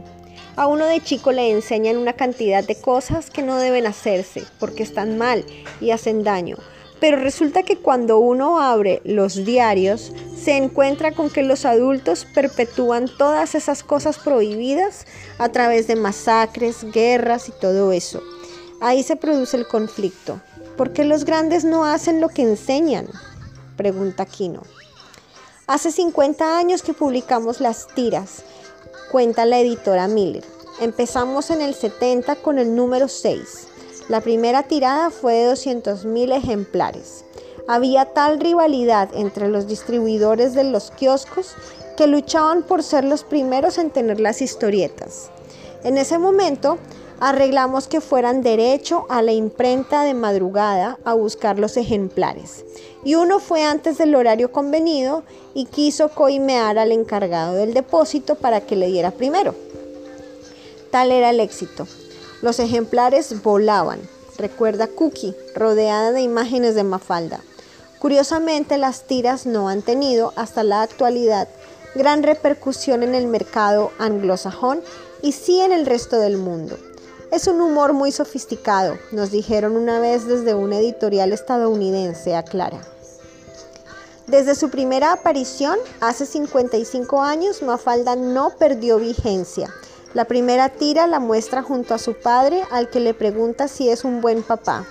A 0.56 0.68
uno 0.68 0.86
de 0.86 1.02
chico 1.02 1.32
le 1.32 1.52
enseñan 1.52 1.98
una 1.98 2.14
cantidad 2.14 2.64
de 2.64 2.76
cosas 2.76 3.30
que 3.30 3.42
no 3.42 3.58
deben 3.58 3.88
hacerse 3.88 4.44
porque 4.60 4.84
están 4.84 5.18
mal 5.18 5.46
y 5.80 5.92
hacen 5.92 6.24
daño. 6.24 6.58
Pero 7.02 7.18
resulta 7.18 7.64
que 7.64 7.80
cuando 7.80 8.20
uno 8.20 8.62
abre 8.62 9.02
los 9.04 9.44
diarios, 9.44 10.14
se 10.38 10.56
encuentra 10.56 11.12
con 11.12 11.32
que 11.32 11.42
los 11.42 11.66
adultos 11.66 12.28
perpetúan 12.34 13.10
todas 13.18 13.56
esas 13.56 13.84
cosas 13.84 14.20
prohibidas 14.20 15.08
a 15.40 15.50
través 15.50 15.88
de 15.88 15.96
masacres, 15.96 16.86
guerras 16.94 17.50
y 17.50 17.54
todo 17.54 17.92
eso. 17.92 18.22
Ahí 18.80 19.02
se 19.02 19.16
produce 19.16 19.58
el 19.58 19.68
conflicto. 19.68 20.40
¿Por 20.78 20.94
qué 20.94 21.04
los 21.04 21.26
grandes 21.26 21.64
no 21.64 21.86
hacen 21.86 22.22
lo 22.22 22.30
que 22.30 22.44
enseñan? 22.44 23.08
Pregunta 23.78 24.28
Quino. 24.28 24.62
Hace 25.66 25.92
50 25.92 26.58
años 26.58 26.84
que 26.84 26.94
publicamos 26.94 27.62
las 27.62 27.88
tiras, 27.88 28.44
cuenta 29.12 29.46
la 29.46 29.60
editora 29.60 30.08
Miller. 30.08 30.44
Empezamos 30.80 31.50
en 31.50 31.62
el 31.62 31.74
70 31.74 32.36
con 32.38 32.60
el 32.60 32.76
número 32.76 33.08
6. 33.08 33.71
La 34.10 34.22
primera 34.22 34.64
tirada 34.64 35.10
fue 35.10 35.34
de 35.36 35.54
200.000 35.54 36.36
ejemplares. 36.36 37.24
Había 37.68 38.06
tal 38.06 38.40
rivalidad 38.40 39.10
entre 39.14 39.48
los 39.48 39.68
distribuidores 39.68 40.54
de 40.54 40.64
los 40.64 40.92
kioscos 40.92 41.56
que 41.96 42.08
luchaban 42.08 42.64
por 42.64 42.84
ser 42.84 43.04
los 43.04 43.24
primeros 43.24 43.78
en 43.78 43.92
tener 43.92 44.20
las 44.20 44.42
historietas. 44.42 45.30
En 45.84 45.98
ese 45.98 46.18
momento 46.18 46.78
arreglamos 47.20 47.88
que 47.88 48.02
fueran 48.02 48.42
derecho 48.42 49.06
a 49.08 49.22
la 49.22 49.32
imprenta 49.32 50.04
de 50.04 50.16
madrugada 50.16 50.98
a 51.06 51.14
buscar 51.14 51.60
los 51.60 51.78
ejemplares. 51.78 52.66
Y 53.06 53.16
uno 53.16 53.40
fue 53.40 53.64
antes 53.64 54.00
del 54.00 54.16
horario 54.16 54.52
convenido 54.52 55.24
y 55.54 55.66
quiso 55.66 56.10
coimear 56.10 56.80
al 56.80 56.92
encargado 56.92 57.54
del 57.54 57.74
depósito 57.76 58.36
para 58.36 58.62
que 58.62 58.76
le 58.76 58.88
diera 58.88 59.12
primero. 59.12 59.54
Tal 60.90 61.12
era 61.12 61.30
el 61.30 61.40
éxito. 61.40 61.88
Los 62.42 62.60
ejemplares 62.60 63.42
volaban, 63.44 64.00
recuerda 64.38 64.88
Cookie, 64.88 65.36
rodeada 65.56 66.12
de 66.12 66.22
imágenes 66.22 66.76
de 66.76 66.84
Mafalda. 66.84 67.40
Curiosamente, 68.00 68.78
las 68.78 69.04
tiras 69.04 69.46
no 69.46 69.70
han 69.70 69.84
tenido 69.84 70.34
hasta 70.36 70.64
la 70.64 70.82
actualidad 70.82 71.48
gran 71.94 72.24
repercusión 72.24 73.04
en 73.04 73.16
el 73.16 73.28
mercado 73.28 73.92
anglosajón 74.00 74.82
y 75.22 75.34
sí 75.34 75.60
en 75.60 75.72
el 75.72 75.86
resto 75.86 76.18
del 76.18 76.38
mundo. 76.38 76.78
Es 77.32 77.48
un 77.48 77.62
humor 77.62 77.94
muy 77.94 78.12
sofisticado, 78.12 78.98
nos 79.12 79.32
dijeron 79.32 79.78
una 79.78 80.00
vez 80.00 80.26
desde 80.26 80.54
una 80.54 80.80
editorial 80.80 81.32
estadounidense, 81.32 82.36
aclara. 82.36 82.82
Desde 84.28 84.56
su 84.56 84.70
primera 84.70 85.14
aparición, 85.14 85.78
hace 86.00 86.26
55 86.26 87.22
años, 87.22 87.62
Mafalda 87.62 88.16
no 88.16 88.52
perdió 88.58 88.98
vigencia. 88.98 89.74
La 90.14 90.26
primera 90.26 90.70
tira 90.70 91.08
la 91.08 91.20
muestra 91.20 91.64
junto 91.64 91.94
a 91.94 91.98
su 91.98 92.14
padre, 92.14 92.64
al 92.72 92.90
que 92.90 93.00
le 93.00 93.14
pregunta 93.14 93.68
si 93.68 93.90
es 93.90 94.04
un 94.04 94.20
buen 94.20 94.44
papá. 94.44 94.86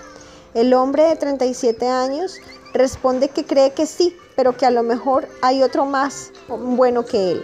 El 0.54 0.72
hombre 0.72 1.04
de 1.04 1.16
37 1.16 1.86
años 1.88 2.38
responde 2.72 3.28
que 3.28 3.44
cree 3.44 3.72
que 3.72 3.86
sí, 3.86 4.16
pero 4.34 4.56
que 4.56 4.66
a 4.66 4.70
lo 4.70 4.82
mejor 4.82 5.28
hay 5.42 5.62
otro 5.62 5.84
más 5.84 6.32
bueno 6.48 7.04
que 7.04 7.32
él. 7.32 7.42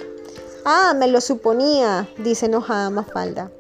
Ah, 0.64 0.95
me 0.97 1.06
lo 1.06 1.21
suponía, 1.21 2.09
dice 2.18 2.47
enojada 2.47 2.90
Mafalda. 2.90 3.50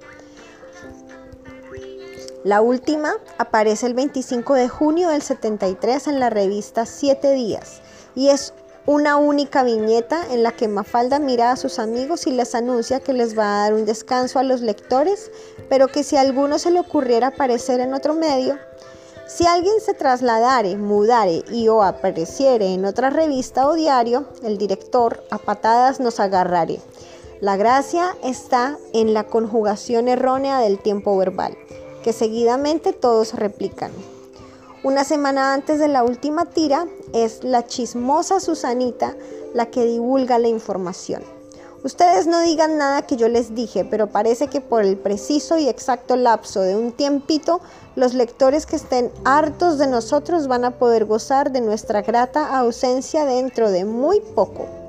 La 2.42 2.60
última 2.62 3.16
aparece 3.38 3.86
el 3.86 3.94
25 3.94 4.54
de 4.54 4.68
junio 4.68 5.10
del 5.10 5.20
73 5.20 6.06
en 6.06 6.20
la 6.20 6.30
revista 6.30 6.86
Siete 6.86 7.32
Días 7.32 7.82
y 8.14 8.28
es 8.28 8.54
una 8.86 9.16
única 9.16 9.64
viñeta 9.64 10.32
en 10.32 10.44
la 10.44 10.52
que 10.52 10.68
Mafalda 10.68 11.18
mira 11.18 11.50
a 11.50 11.56
sus 11.56 11.80
amigos 11.80 12.26
y 12.28 12.30
les 12.30 12.54
anuncia 12.54 13.00
que 13.00 13.12
les 13.12 13.36
va 13.36 13.44
a 13.44 13.62
dar 13.62 13.74
un 13.74 13.84
descanso 13.84 14.38
a 14.38 14.44
los 14.44 14.60
lectores, 14.60 15.32
pero 15.68 15.88
que 15.88 16.04
si 16.04 16.16
a 16.16 16.20
alguno 16.20 16.58
se 16.60 16.70
le 16.70 16.78
ocurriera 16.78 17.28
aparecer 17.28 17.80
en 17.80 17.94
otro 17.94 18.14
medio, 18.14 18.56
si 19.26 19.44
alguien 19.44 19.80
se 19.80 19.92
trasladare, 19.92 20.76
mudare 20.76 21.42
y 21.50 21.66
o 21.66 21.82
apareciere 21.82 22.72
en 22.72 22.84
otra 22.84 23.10
revista 23.10 23.68
o 23.68 23.74
diario, 23.74 24.26
el 24.44 24.56
director 24.56 25.24
a 25.32 25.38
patadas 25.38 25.98
nos 25.98 26.20
agarrare. 26.20 26.80
La 27.40 27.56
gracia 27.56 28.16
está 28.22 28.78
en 28.92 29.14
la 29.14 29.24
conjugación 29.24 30.06
errónea 30.06 30.60
del 30.60 30.78
tiempo 30.78 31.16
verbal 31.16 31.56
que 32.06 32.12
seguidamente 32.12 32.92
todos 32.92 33.34
replican. 33.34 33.90
Una 34.84 35.02
semana 35.02 35.54
antes 35.54 35.80
de 35.80 35.88
la 35.88 36.04
última 36.04 36.44
tira 36.44 36.86
es 37.12 37.44
la 37.44 37.66
chismosa 37.66 38.40
Susanita 38.40 39.16
la 39.54 39.66
que 39.66 39.84
divulga 39.84 40.38
la 40.38 40.48
información. 40.48 41.22
Ustedes 41.82 42.26
no 42.26 42.40
digan 42.40 42.78
nada 42.78 43.02
que 43.02 43.16
yo 43.16 43.28
les 43.28 43.54
dije, 43.54 43.84
pero 43.84 44.08
parece 44.08 44.48
que 44.48 44.60
por 44.60 44.82
el 44.82 44.96
preciso 44.96 45.56
y 45.58 45.68
exacto 45.68 46.16
lapso 46.16 46.60
de 46.60 46.74
un 46.74 46.90
tiempito, 46.92 47.60
los 47.94 48.12
lectores 48.12 48.66
que 48.66 48.76
estén 48.76 49.12
hartos 49.24 49.78
de 49.78 49.86
nosotros 49.86 50.48
van 50.48 50.64
a 50.64 50.78
poder 50.78 51.04
gozar 51.04 51.52
de 51.52 51.60
nuestra 51.60 52.02
grata 52.02 52.58
ausencia 52.58 53.24
dentro 53.24 53.70
de 53.70 53.84
muy 53.84 54.20
poco. 54.20 54.85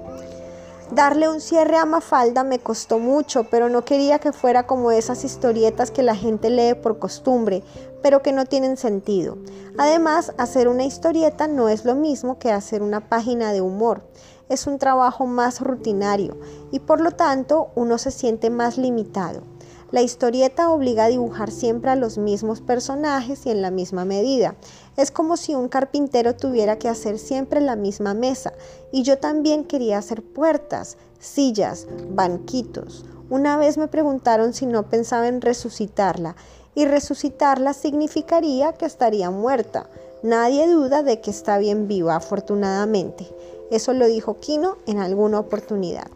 Darle 0.91 1.27
un 1.27 1.41
cierre 1.41 1.75
a 1.75 1.85
Mafalda 1.85 2.45
me 2.45 2.59
costó 2.59 2.97
mucho, 2.97 3.43
pero 3.49 3.67
no 3.67 3.83
quería 3.83 4.19
que 4.19 4.31
fuera 4.31 4.65
como 4.65 4.91
esas 4.91 5.25
historietas 5.25 5.91
que 5.91 6.01
la 6.01 6.15
gente 6.15 6.49
lee 6.49 6.75
por 6.75 6.97
costumbre, 6.97 7.61
pero 8.01 8.21
que 8.21 8.31
no 8.31 8.45
tienen 8.45 8.77
sentido. 8.77 9.37
Además, 9.77 10.33
hacer 10.37 10.69
una 10.69 10.85
historieta 10.85 11.47
no 11.49 11.67
es 11.67 11.83
lo 11.83 11.93
mismo 11.93 12.39
que 12.39 12.53
hacer 12.53 12.81
una 12.81 13.09
página 13.09 13.51
de 13.51 13.59
humor. 13.59 14.07
Es 14.47 14.65
un 14.65 14.79
trabajo 14.79 15.25
más 15.25 15.59
rutinario 15.59 16.37
y 16.71 16.79
por 16.79 17.01
lo 17.01 17.11
tanto 17.11 17.69
uno 17.75 17.97
se 17.97 18.11
siente 18.11 18.49
más 18.49 18.77
limitado. 18.77 19.41
La 19.89 20.01
historieta 20.01 20.69
obliga 20.69 21.05
a 21.05 21.07
dibujar 21.07 21.49
siempre 21.49 21.89
a 21.89 21.95
los 21.95 22.17
mismos 22.17 22.59
personajes 22.59 23.45
y 23.45 23.51
en 23.51 23.61
la 23.61 23.71
misma 23.71 24.03
medida. 24.03 24.55
Es 24.97 25.11
como 25.11 25.37
si 25.37 25.55
un 25.55 25.69
carpintero 25.69 26.35
tuviera 26.35 26.77
que 26.77 26.89
hacer 26.89 27.17
siempre 27.17 27.61
la 27.61 27.77
misma 27.77 28.13
mesa. 28.13 28.51
Y 28.91 29.03
yo 29.03 29.17
también 29.17 29.63
quería 29.63 29.97
hacer 29.97 30.23
puertas, 30.23 30.97
sillas, 31.19 31.87
banquitos. 32.09 33.05
Una 33.29 33.55
vez 33.55 33.77
me 33.77 33.87
preguntaron 33.87 34.53
si 34.53 34.65
no 34.65 34.89
pensaba 34.89 35.29
en 35.29 35.39
resucitarla. 35.39 36.35
Y 36.75 36.85
resucitarla 36.85 37.73
significaría 37.73 38.73
que 38.73 38.85
estaría 38.85 39.31
muerta. 39.31 39.89
Nadie 40.21 40.67
duda 40.67 41.01
de 41.01 41.21
que 41.21 41.31
está 41.31 41.59
bien 41.59 41.87
viva, 41.87 42.17
afortunadamente. 42.17 43.25
Eso 43.71 43.93
lo 43.93 44.05
dijo 44.05 44.39
Kino 44.41 44.77
en 44.85 44.99
alguna 44.99 45.39
oportunidad. 45.39 46.11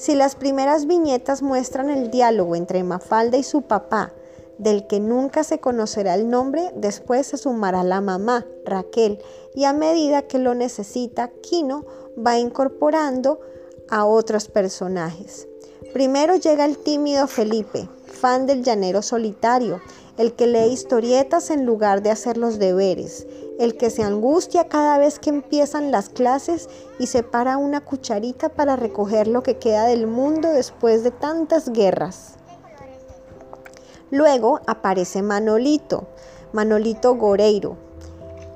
Si 0.00 0.14
las 0.14 0.34
primeras 0.34 0.86
viñetas 0.86 1.42
muestran 1.42 1.90
el 1.90 2.10
diálogo 2.10 2.56
entre 2.56 2.82
Mafalda 2.82 3.36
y 3.36 3.42
su 3.42 3.60
papá, 3.60 4.14
del 4.56 4.86
que 4.86 4.98
nunca 4.98 5.44
se 5.44 5.60
conocerá 5.60 6.14
el 6.14 6.30
nombre, 6.30 6.72
después 6.74 7.26
se 7.26 7.36
sumará 7.36 7.84
la 7.84 8.00
mamá, 8.00 8.46
Raquel, 8.64 9.18
y 9.54 9.64
a 9.64 9.74
medida 9.74 10.22
que 10.22 10.38
lo 10.38 10.54
necesita, 10.54 11.28
Kino 11.42 11.84
va 12.16 12.38
incorporando 12.38 13.40
a 13.90 14.06
otros 14.06 14.48
personajes. 14.48 15.46
Primero 15.92 16.34
llega 16.36 16.64
el 16.64 16.78
tímido 16.78 17.26
Felipe, 17.26 17.86
afán 18.08 18.46
del 18.46 18.64
llanero 18.64 19.02
solitario, 19.02 19.82
el 20.20 20.34
que 20.34 20.46
lee 20.46 20.70
historietas 20.70 21.48
en 21.48 21.64
lugar 21.64 22.02
de 22.02 22.10
hacer 22.10 22.36
los 22.36 22.58
deberes, 22.58 23.26
el 23.58 23.78
que 23.78 23.88
se 23.88 24.02
angustia 24.02 24.68
cada 24.68 24.98
vez 24.98 25.18
que 25.18 25.30
empiezan 25.30 25.90
las 25.90 26.10
clases 26.10 26.68
y 26.98 27.06
separa 27.06 27.56
una 27.56 27.80
cucharita 27.80 28.50
para 28.50 28.76
recoger 28.76 29.28
lo 29.28 29.42
que 29.42 29.56
queda 29.56 29.86
del 29.86 30.06
mundo 30.06 30.50
después 30.50 31.04
de 31.04 31.10
tantas 31.10 31.72
guerras. 31.72 32.34
Luego 34.10 34.60
aparece 34.66 35.22
Manolito, 35.22 36.06
Manolito 36.52 37.14
Goreiro, 37.14 37.78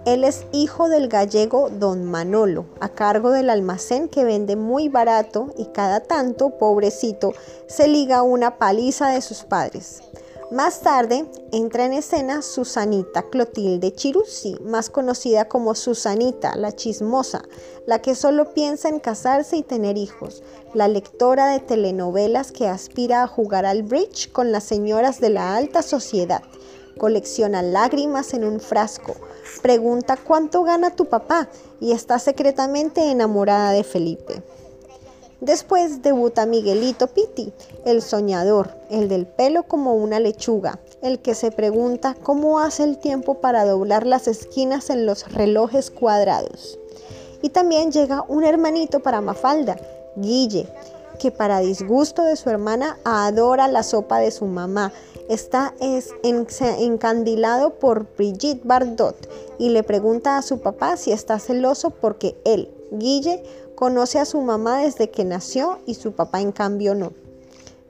él 0.04 0.22
es 0.24 0.44
hijo 0.52 0.90
del 0.90 1.08
gallego 1.08 1.70
don 1.70 2.04
Manolo, 2.04 2.66
a 2.78 2.90
cargo 2.90 3.30
del 3.30 3.48
almacén 3.48 4.10
que 4.10 4.24
vende 4.24 4.54
muy 4.54 4.90
barato 4.90 5.54
y 5.56 5.64
cada 5.66 6.00
tanto, 6.00 6.58
pobrecito, 6.58 7.32
se 7.68 7.88
liga 7.88 8.22
una 8.22 8.58
paliza 8.58 9.08
de 9.08 9.22
sus 9.22 9.44
padres. 9.44 10.02
Más 10.50 10.82
tarde 10.82 11.24
entra 11.52 11.86
en 11.86 11.94
escena 11.94 12.42
Susanita 12.42 13.22
Clotilde 13.22 13.94
Chiruzzi, 13.94 14.56
más 14.62 14.90
conocida 14.90 15.48
como 15.48 15.74
Susanita, 15.74 16.54
la 16.54 16.72
chismosa, 16.72 17.42
la 17.86 18.02
que 18.02 18.14
solo 18.14 18.52
piensa 18.52 18.90
en 18.90 19.00
casarse 19.00 19.56
y 19.56 19.62
tener 19.62 19.96
hijos, 19.96 20.42
la 20.74 20.86
lectora 20.86 21.46
de 21.48 21.60
telenovelas 21.60 22.52
que 22.52 22.68
aspira 22.68 23.22
a 23.22 23.26
jugar 23.26 23.64
al 23.64 23.84
bridge 23.84 24.30
con 24.32 24.52
las 24.52 24.64
señoras 24.64 25.18
de 25.18 25.30
la 25.30 25.56
alta 25.56 25.80
sociedad, 25.80 26.42
colecciona 26.98 27.62
lágrimas 27.62 28.34
en 28.34 28.44
un 28.44 28.60
frasco, 28.60 29.14
pregunta 29.62 30.18
cuánto 30.22 30.62
gana 30.62 30.94
tu 30.94 31.06
papá 31.06 31.48
y 31.80 31.92
está 31.92 32.18
secretamente 32.18 33.10
enamorada 33.10 33.70
de 33.70 33.82
Felipe. 33.82 34.42
Después 35.44 36.00
debuta 36.00 36.46
Miguelito 36.46 37.06
Pitti, 37.06 37.52
el 37.84 38.00
soñador, 38.00 38.70
el 38.88 39.10
del 39.10 39.26
pelo 39.26 39.64
como 39.64 39.94
una 39.94 40.18
lechuga, 40.18 40.78
el 41.02 41.18
que 41.18 41.34
se 41.34 41.50
pregunta 41.50 42.16
cómo 42.22 42.60
hace 42.60 42.82
el 42.82 42.96
tiempo 42.96 43.34
para 43.34 43.66
doblar 43.66 44.06
las 44.06 44.26
esquinas 44.26 44.88
en 44.88 45.04
los 45.04 45.30
relojes 45.30 45.90
cuadrados. 45.90 46.78
Y 47.42 47.50
también 47.50 47.92
llega 47.92 48.24
un 48.26 48.42
hermanito 48.42 49.00
para 49.00 49.20
Mafalda, 49.20 49.76
Guille, 50.16 50.66
que 51.18 51.30
para 51.30 51.60
disgusto 51.60 52.24
de 52.24 52.36
su 52.36 52.48
hermana 52.48 52.96
adora 53.04 53.68
la 53.68 53.82
sopa 53.82 54.20
de 54.20 54.30
su 54.30 54.46
mamá 54.46 54.94
está 55.28 55.74
es 55.78 56.10
encandilado 56.22 57.74
por 57.74 58.06
Brigitte 58.16 58.64
Bardot 58.64 59.28
y 59.58 59.70
le 59.70 59.82
pregunta 59.82 60.38
a 60.38 60.42
su 60.42 60.60
papá 60.60 60.96
si 60.96 61.12
está 61.12 61.38
celoso 61.38 61.90
porque 61.90 62.34
él, 62.44 62.70
Guille, 62.90 63.42
conoce 63.74 64.18
a 64.18 64.24
su 64.24 64.40
mamá 64.40 64.78
desde 64.78 65.10
que 65.10 65.24
nació 65.24 65.78
y 65.86 65.94
su 65.94 66.12
papá 66.12 66.40
en 66.40 66.52
cambio 66.52 66.94
no. 66.94 67.12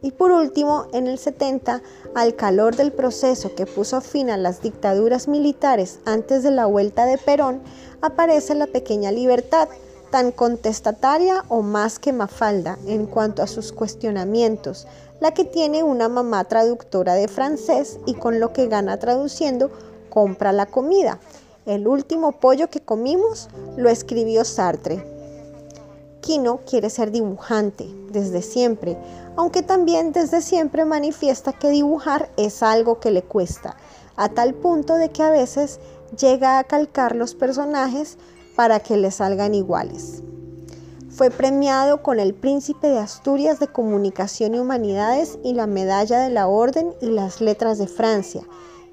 Y 0.05 0.13
por 0.13 0.33
último, 0.33 0.87
en 0.93 1.07
el 1.07 1.19
70, 1.19 1.81
al 2.15 2.37
calor 2.37 2.77
del 2.77 2.93
proceso 2.93 3.55
que 3.55 3.65
puso 3.65 4.03
fin 4.03 4.29
a 4.29 4.37
las 4.37 4.61
dictaduras 4.61 5.29
militares 5.29 6.01
antes 6.05 6.43
de 6.43 6.51
la 6.51 6.67
vuelta 6.67 7.07
de 7.07 7.17
Perón, 7.17 7.63
aparece 8.03 8.55
la 8.55 8.67
pequeña 8.67 9.13
libertad, 9.13 9.69
tan 10.11 10.31
contestataria 10.31 11.43
o 11.49 11.63
más 11.63 11.99
que 11.99 12.13
Mafalda 12.13 12.79
en 12.87 13.07
cuanto 13.07 13.43
a 13.43 13.47
sus 13.47 13.73
cuestionamientos, 13.73 14.87
la 15.21 15.33
que 15.33 15.45
tiene 15.45 15.83
una 15.83 16.11
mamá 16.11 16.45
traductora 16.45 17.15
de 17.15 17.27
francés 17.27 17.99
y 18.05 18.13
con 18.13 18.41
lo 18.41 18.53
que 18.53 18.67
gana 18.67 18.99
traduciendo 18.99 19.71
compra 20.11 20.53
la 20.53 20.67
comida. 20.67 21.19
El 21.65 21.89
último 21.89 22.33
pollo 22.33 22.69
que 22.69 22.81
comimos 22.81 23.49
lo 23.79 23.89
escribió 23.89 24.45
Sartre. 24.45 25.14
Kino 26.25 26.61
quiere 26.65 26.89
ser 26.89 27.11
dibujante 27.11 27.87
desde 28.11 28.41
siempre, 28.41 28.97
aunque 29.37 29.63
también 29.63 30.13
desde 30.13 30.41
siempre 30.41 30.87
manifiesta 30.87 31.53
que 31.53 31.69
dibujar 31.69 32.31
es 32.39 32.63
algo 32.63 32.99
que 32.99 33.11
le 33.11 33.23
cuesta, 33.23 33.77
a 34.17 34.31
tal 34.31 34.55
punto 34.55 34.95
de 34.95 35.11
que 35.11 35.23
a 35.23 35.29
veces 35.29 35.81
llega 36.19 36.59
a 36.59 36.65
calcar 36.65 37.15
los 37.15 37.35
personajes 37.35 38.17
para 38.57 38.81
que 38.81 38.97
le 38.97 39.11
salgan 39.11 39.53
iguales. 39.55 40.23
Fue 41.11 41.31
premiado 41.31 42.03
con 42.03 42.19
el 42.19 42.33
Príncipe 42.33 42.87
de 42.87 43.01
Asturias 43.01 43.61
de 43.61 43.69
Comunicación 43.69 44.55
y 44.55 44.61
Humanidades 44.61 45.39
y 45.45 45.53
la 45.53 45.67
Medalla 45.67 46.21
de 46.21 46.31
la 46.31 46.49
Orden 46.49 46.95
y 47.03 47.07
las 47.07 47.43
Letras 47.43 47.77
de 47.77 47.87
Francia. 47.87 48.45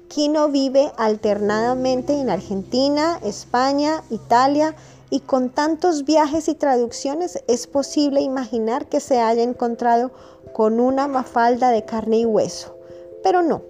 Quino 0.08 0.50
vive 0.50 0.92
alternadamente 0.98 2.12
en 2.12 2.28
Argentina, 2.28 3.18
España, 3.22 4.02
Italia 4.10 4.76
y 5.12 5.20
con 5.20 5.50
tantos 5.50 6.06
viajes 6.06 6.48
y 6.48 6.54
traducciones 6.54 7.44
es 7.46 7.66
posible 7.66 8.22
imaginar 8.22 8.86
que 8.86 8.98
se 8.98 9.20
haya 9.20 9.42
encontrado 9.42 10.10
con 10.54 10.80
una 10.80 11.06
mafalda 11.06 11.68
de 11.68 11.84
carne 11.84 12.20
y 12.20 12.24
hueso. 12.24 12.74
Pero 13.22 13.42
no, 13.42 13.60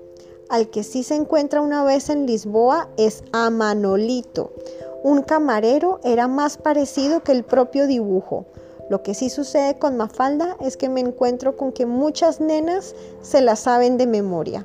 al 0.49 0.71
que 0.71 0.85
sí 0.85 1.03
se 1.03 1.17
encuentra 1.17 1.61
una 1.61 1.83
vez 1.83 2.11
en 2.11 2.27
Lisboa 2.27 2.89
es 2.97 3.25
a 3.33 3.51
Manolito, 3.51 4.53
un 5.03 5.23
camarero 5.23 5.99
era 6.05 6.29
más 6.29 6.59
parecido 6.59 7.25
que 7.25 7.33
el 7.33 7.43
propio 7.43 7.89
dibujo. 7.89 8.47
Lo 8.89 9.03
que 9.03 9.15
sí 9.15 9.29
sucede 9.29 9.77
con 9.81 9.97
Mafalda 9.97 10.57
es 10.61 10.77
que 10.77 10.89
me 10.89 11.01
encuentro 11.01 11.57
con 11.57 11.73
que 11.73 11.87
muchas 11.87 12.41
nenas 12.41 12.95
se 13.21 13.41
la 13.41 13.57
saben 13.57 13.97
de 13.97 14.07
memoria. 14.07 14.65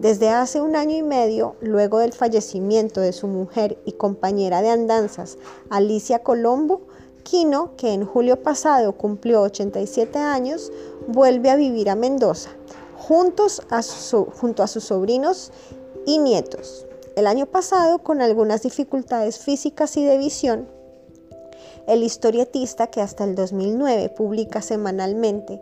Desde 0.00 0.30
hace 0.30 0.62
un 0.62 0.76
año 0.76 0.96
y 0.96 1.02
medio, 1.02 1.56
luego 1.60 1.98
del 1.98 2.14
fallecimiento 2.14 3.02
de 3.02 3.12
su 3.12 3.26
mujer 3.26 3.76
y 3.84 3.92
compañera 3.92 4.62
de 4.62 4.70
andanzas, 4.70 5.36
Alicia 5.68 6.20
Colombo, 6.20 6.80
Quino, 7.22 7.76
que 7.76 7.92
en 7.92 8.06
julio 8.06 8.42
pasado 8.42 8.92
cumplió 8.96 9.42
87 9.42 10.18
años, 10.18 10.72
vuelve 11.06 11.50
a 11.50 11.56
vivir 11.56 11.90
a 11.90 11.96
Mendoza, 11.96 12.48
juntos 12.96 13.60
junto 14.40 14.62
a 14.62 14.68
sus 14.68 14.84
sobrinos 14.84 15.52
y 16.06 16.16
nietos. 16.16 16.86
El 17.14 17.26
año 17.26 17.44
pasado, 17.44 17.98
con 17.98 18.22
algunas 18.22 18.62
dificultades 18.62 19.38
físicas 19.38 19.98
y 19.98 20.04
de 20.06 20.16
visión, 20.16 20.66
el 21.86 22.02
historietista 22.02 22.86
que 22.86 23.02
hasta 23.02 23.24
el 23.24 23.34
2009 23.34 24.08
publica 24.16 24.62
semanalmente 24.62 25.60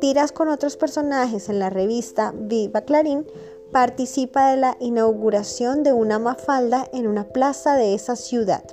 tiras 0.00 0.30
con 0.30 0.48
otros 0.48 0.76
personajes 0.76 1.48
en 1.48 1.58
la 1.58 1.70
revista 1.70 2.32
Viva 2.36 2.82
Clarín, 2.82 3.26
participa 3.72 4.50
de 4.50 4.56
la 4.56 4.76
inauguración 4.80 5.82
de 5.82 5.92
una 5.92 6.18
mafalda 6.18 6.88
en 6.92 7.06
una 7.06 7.28
plaza 7.28 7.74
de 7.74 7.94
esa 7.94 8.16
ciudad, 8.16 8.64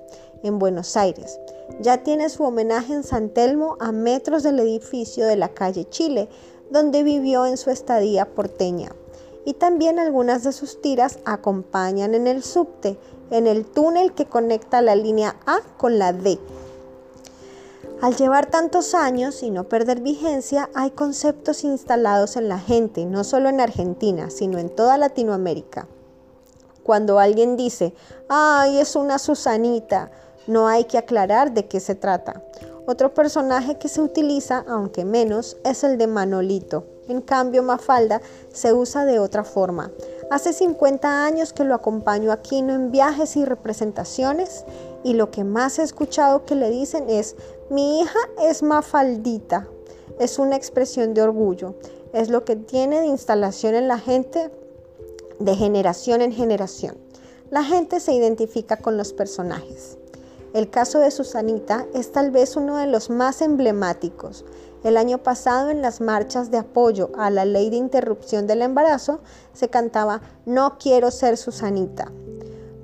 en 0.43 0.60
Buenos 0.60 0.97
Aires. 0.97 1.39
Ya 1.79 2.03
tiene 2.03 2.29
su 2.29 2.43
homenaje 2.43 2.93
en 2.93 3.03
San 3.03 3.29
Telmo 3.29 3.77
a 3.79 3.91
metros 3.91 4.43
del 4.43 4.60
edificio 4.60 5.25
de 5.25 5.36
la 5.36 5.49
calle 5.49 5.88
Chile, 5.89 6.29
donde 6.71 7.03
vivió 7.03 7.45
en 7.45 7.57
su 7.57 7.69
estadía 7.69 8.33
porteña 8.33 8.91
y 9.47 9.53
también 9.53 9.97
algunas 9.97 10.43
de 10.43 10.51
sus 10.51 10.81
tiras 10.81 11.19
acompañan 11.23 12.13
en 12.13 12.27
el 12.27 12.43
subte, 12.43 12.99
en 13.31 13.47
el 13.47 13.63
túnel 13.63 14.13
que 14.13 14.25
conecta 14.25 14.81
la 14.81 14.93
línea 14.93 15.38
A 15.45 15.60
con 15.77 15.97
la 15.97 16.12
D. 16.12 16.38
Al 17.99 18.15
llevar 18.15 18.45
tantos 18.45 18.93
años 18.93 19.41
y 19.41 19.49
no 19.49 19.63
perder 19.63 20.01
vigencia, 20.01 20.69
hay 20.75 20.91
conceptos 20.91 21.63
instalados 21.63 22.36
en 22.36 22.47
la 22.47 22.60
gente, 22.60 23.05
no 23.05 23.23
solo 23.23 23.49
en 23.49 23.60
Argentina, 23.60 24.29
sino 24.29 24.60
en 24.60 24.69
toda 24.69 24.99
Latinoamérica. 24.99 25.88
Cuando 26.83 27.17
alguien 27.17 27.57
dice, 27.57 27.95
ay, 28.29 28.77
es 28.77 28.95
una 28.95 29.17
Susanita, 29.17 30.12
no 30.45 30.67
hay 30.67 30.83
que 30.83 30.99
aclarar 30.99 31.55
de 31.55 31.67
qué 31.67 31.79
se 31.79 31.95
trata. 31.95 32.43
Otro 32.86 33.15
personaje 33.15 33.79
que 33.79 33.89
se 33.89 33.99
utiliza, 33.99 34.63
aunque 34.67 35.03
menos, 35.03 35.57
es 35.63 35.83
el 35.83 35.97
de 35.97 36.05
Manolito, 36.05 36.86
en 37.07 37.21
cambio, 37.21 37.63
Mafalda 37.63 38.21
se 38.51 38.73
usa 38.73 39.05
de 39.05 39.19
otra 39.19 39.43
forma. 39.43 39.91
Hace 40.29 40.51
50 40.51 41.25
años 41.25 41.53
que 41.53 41.63
lo 41.63 41.73
acompaño 41.73 42.33
aquí 42.33 42.57
en 42.57 42.91
viajes 42.91 43.38
y 43.38 43.45
representaciones 43.45 44.65
y 45.03 45.13
lo 45.13 45.31
que 45.31 45.43
más 45.43 45.79
he 45.79 45.83
escuchado 45.83 46.45
que 46.45 46.55
le 46.55 46.69
dicen 46.69 47.10
es, 47.10 47.36
mi 47.69 48.01
hija 48.01 48.19
es 48.41 48.63
Mafaldita. 48.63 49.67
Es 50.19 50.39
una 50.39 50.55
expresión 50.55 51.13
de 51.13 51.21
orgullo. 51.21 51.75
Es 52.13 52.29
lo 52.29 52.45
que 52.45 52.55
tiene 52.55 53.01
de 53.01 53.07
instalación 53.07 53.75
en 53.75 53.88
la 53.88 53.99
gente 53.99 54.51
de 55.39 55.55
generación 55.55 56.21
en 56.21 56.31
generación. 56.31 56.97
La 57.49 57.63
gente 57.63 57.99
se 57.99 58.13
identifica 58.13 58.77
con 58.77 58.97
los 58.97 59.13
personajes. 59.13 59.97
El 60.53 60.69
caso 60.69 60.99
de 60.99 61.12
Susanita 61.12 61.86
es 61.93 62.12
tal 62.12 62.31
vez 62.31 62.55
uno 62.55 62.77
de 62.77 62.88
los 62.88 63.10
más 63.10 63.41
emblemáticos. 63.41 64.45
El 64.83 64.97
año 64.97 65.19
pasado 65.19 65.69
en 65.69 65.81
las 65.81 66.01
marchas 66.01 66.51
de 66.51 66.57
apoyo 66.57 67.12
a 67.17 67.29
la 67.29 67.45
ley 67.45 67.69
de 67.69 67.77
interrupción 67.77 68.47
del 68.47 68.62
embarazo 68.62 69.19
se 69.53 69.69
cantaba 69.69 70.21
No 70.45 70.77
quiero 70.79 71.12
ser 71.12 71.38
Susanita. 71.38 72.12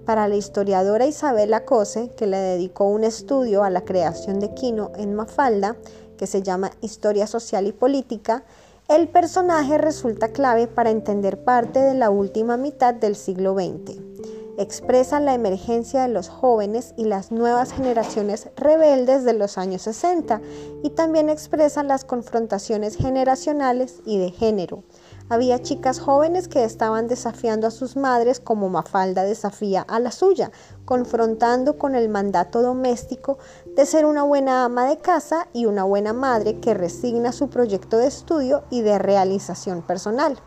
Para 0.05 0.27
la 0.27 0.35
historiadora 0.35 1.05
Isabel 1.05 1.53
Cose, 1.65 2.11
que 2.17 2.27
le 2.27 2.37
dedicó 2.37 2.85
un 2.85 3.03
estudio 3.03 3.63
a 3.63 3.69
la 3.69 3.85
creación 3.85 4.39
de 4.39 4.53
Quino 4.53 4.91
en 4.97 5.13
Mafalda, 5.15 5.75
que 6.17 6.27
se 6.27 6.41
llama 6.41 6.71
Historia 6.81 7.27
Social 7.27 7.67
y 7.67 7.71
Política, 7.71 8.43
el 8.89 9.07
personaje 9.07 9.77
resulta 9.77 10.29
clave 10.29 10.67
para 10.67 10.89
entender 10.89 11.43
parte 11.43 11.79
de 11.79 11.93
la 11.93 12.09
última 12.09 12.57
mitad 12.57 12.93
del 12.93 13.15
siglo 13.15 13.53
XX 13.53 14.13
expresa 14.57 15.19
la 15.19 15.33
emergencia 15.33 16.03
de 16.03 16.09
los 16.09 16.29
jóvenes 16.29 16.93
y 16.97 17.05
las 17.05 17.31
nuevas 17.31 17.73
generaciones 17.73 18.49
rebeldes 18.55 19.23
de 19.23 19.33
los 19.33 19.57
años 19.57 19.83
60 19.83 20.41
y 20.83 20.91
también 20.91 21.29
expresa 21.29 21.83
las 21.83 22.05
confrontaciones 22.05 22.95
generacionales 22.95 24.01
y 24.05 24.17
de 24.17 24.31
género. 24.31 24.83
Había 25.29 25.61
chicas 25.61 25.99
jóvenes 25.99 26.49
que 26.49 26.65
estaban 26.65 27.07
desafiando 27.07 27.65
a 27.67 27.71
sus 27.71 27.95
madres 27.95 28.41
como 28.41 28.67
Mafalda 28.67 29.23
desafía 29.23 29.81
a 29.81 29.99
la 29.99 30.11
suya, 30.11 30.51
confrontando 30.83 31.77
con 31.77 31.95
el 31.95 32.09
mandato 32.09 32.61
doméstico 32.61 33.37
de 33.65 33.85
ser 33.85 34.05
una 34.05 34.23
buena 34.23 34.65
ama 34.65 34.85
de 34.85 34.97
casa 34.97 35.47
y 35.53 35.65
una 35.65 35.85
buena 35.85 36.11
madre 36.11 36.59
que 36.59 36.73
resigna 36.73 37.31
su 37.31 37.49
proyecto 37.49 37.97
de 37.97 38.07
estudio 38.07 38.63
y 38.69 38.81
de 38.81 38.99
realización 38.99 39.81
personal. 39.81 40.37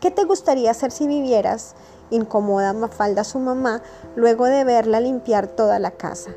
¿Qué 0.00 0.10
te 0.10 0.24
gustaría 0.24 0.70
hacer 0.70 0.90
si 0.90 1.06
vivieras? 1.06 1.74
Incomoda 2.10 2.72
Mafalda 2.72 3.20
a 3.20 3.24
su 3.24 3.38
mamá 3.38 3.82
luego 4.16 4.46
de 4.46 4.64
verla 4.64 4.98
limpiar 4.98 5.46
toda 5.46 5.78
la 5.78 5.92
casa. 5.92 6.30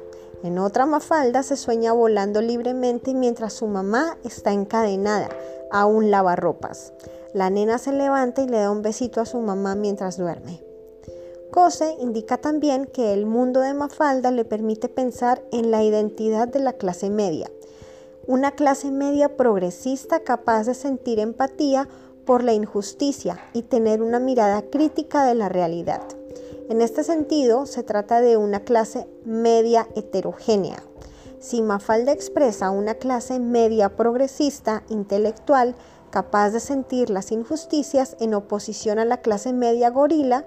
En 0.43 0.59
otra 0.59 0.85
Mafalda 0.85 1.43
se 1.43 1.55
sueña 1.55 1.93
volando 1.93 2.41
libremente 2.41 3.13
mientras 3.13 3.53
su 3.53 3.67
mamá 3.67 4.17
está 4.23 4.51
encadenada 4.51 5.29
a 5.75 5.85
un 5.85 6.09
lavarropas. 6.09 6.93
La 7.33 7.49
nena 7.49 7.79
se 7.79 7.91
levanta 7.91 8.41
y 8.41 8.47
le 8.47 8.59
da 8.59 8.71
un 8.71 8.81
besito 8.81 9.19
a 9.19 9.25
su 9.25 9.39
mamá 9.39 9.75
mientras 9.75 10.17
duerme. 10.17 10.63
Cose 11.51 11.97
indica 11.99 12.37
también 12.37 12.85
que 12.85 13.11
el 13.11 13.25
mundo 13.25 13.59
de 13.59 13.73
Mafalda 13.73 14.31
le 14.31 14.45
permite 14.45 14.87
pensar 14.87 15.43
en 15.51 15.71
la 15.71 15.83
identidad 15.83 16.47
de 16.47 16.59
la 16.59 16.73
clase 16.73 17.09
media, 17.09 17.51
una 18.25 18.51
clase 18.51 18.89
media 18.89 19.35
progresista 19.35 20.21
capaz 20.21 20.63
de 20.63 20.75
sentir 20.75 21.19
empatía 21.19 21.89
por 22.25 22.41
la 22.41 22.53
injusticia 22.53 23.37
y 23.51 23.63
tener 23.63 24.01
una 24.01 24.19
mirada 24.19 24.61
crítica 24.61 25.25
de 25.25 25.35
la 25.35 25.49
realidad. 25.49 26.01
En 26.69 26.79
este 26.79 27.03
sentido, 27.03 27.65
se 27.65 27.83
trata 27.83 28.21
de 28.21 28.37
una 28.37 28.61
clase 28.61 29.07
media 29.25 29.89
heterogénea. 29.95 30.81
Si 31.39 31.61
Mafalda 31.61 32.11
expresa 32.11 32.69
una 32.69 32.95
clase 32.95 33.39
media 33.39 33.95
progresista 33.95 34.83
intelectual 34.89 35.75
capaz 36.09 36.51
de 36.51 36.59
sentir 36.59 37.09
las 37.09 37.31
injusticias 37.31 38.15
en 38.19 38.33
oposición 38.33 38.99
a 38.99 39.05
la 39.05 39.17
clase 39.17 39.53
media 39.53 39.89
gorila, 39.89 40.45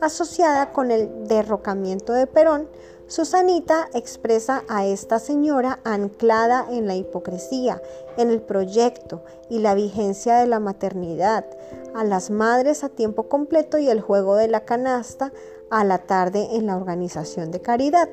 asociada 0.00 0.72
con 0.72 0.90
el 0.90 1.26
derrocamiento 1.26 2.12
de 2.12 2.26
Perón, 2.26 2.68
Susanita 3.08 3.88
expresa 3.94 4.64
a 4.68 4.84
esta 4.84 5.20
señora 5.20 5.78
anclada 5.84 6.66
en 6.70 6.88
la 6.88 6.96
hipocresía, 6.96 7.80
en 8.16 8.30
el 8.30 8.42
proyecto 8.42 9.22
y 9.48 9.60
la 9.60 9.74
vigencia 9.74 10.36
de 10.38 10.48
la 10.48 10.58
maternidad, 10.58 11.46
a 11.94 12.02
las 12.02 12.30
madres 12.30 12.82
a 12.82 12.88
tiempo 12.88 13.28
completo 13.28 13.78
y 13.78 13.88
el 13.88 14.00
juego 14.00 14.34
de 14.34 14.48
la 14.48 14.64
canasta 14.64 15.32
a 15.70 15.84
la 15.84 15.98
tarde 15.98 16.56
en 16.56 16.66
la 16.66 16.76
organización 16.76 17.52
de 17.52 17.62
caridad. 17.62 18.08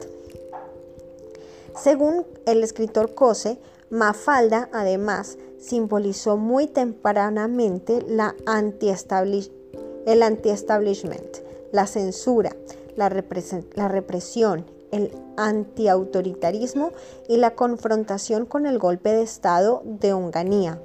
Según 1.75 2.25
el 2.45 2.63
escritor 2.63 3.15
Cose, 3.15 3.57
Mafalda 3.89 4.69
además 4.73 5.37
simbolizó 5.59 6.37
muy 6.37 6.67
tempranamente 6.67 7.99
el 8.07 8.19
anti-establishment, 10.23 11.37
la 11.71 11.87
censura, 11.87 12.55
la, 12.95 13.09
la 13.75 13.87
represión, 13.87 14.65
el 14.91 15.11
antiautoritarismo 15.37 16.91
y 17.27 17.37
la 17.37 17.55
confrontación 17.55 18.45
con 18.45 18.67
el 18.67 18.77
golpe 18.77 19.09
de 19.13 19.23
Estado 19.23 19.81
de 19.83 20.13
Onganía. 20.13 20.79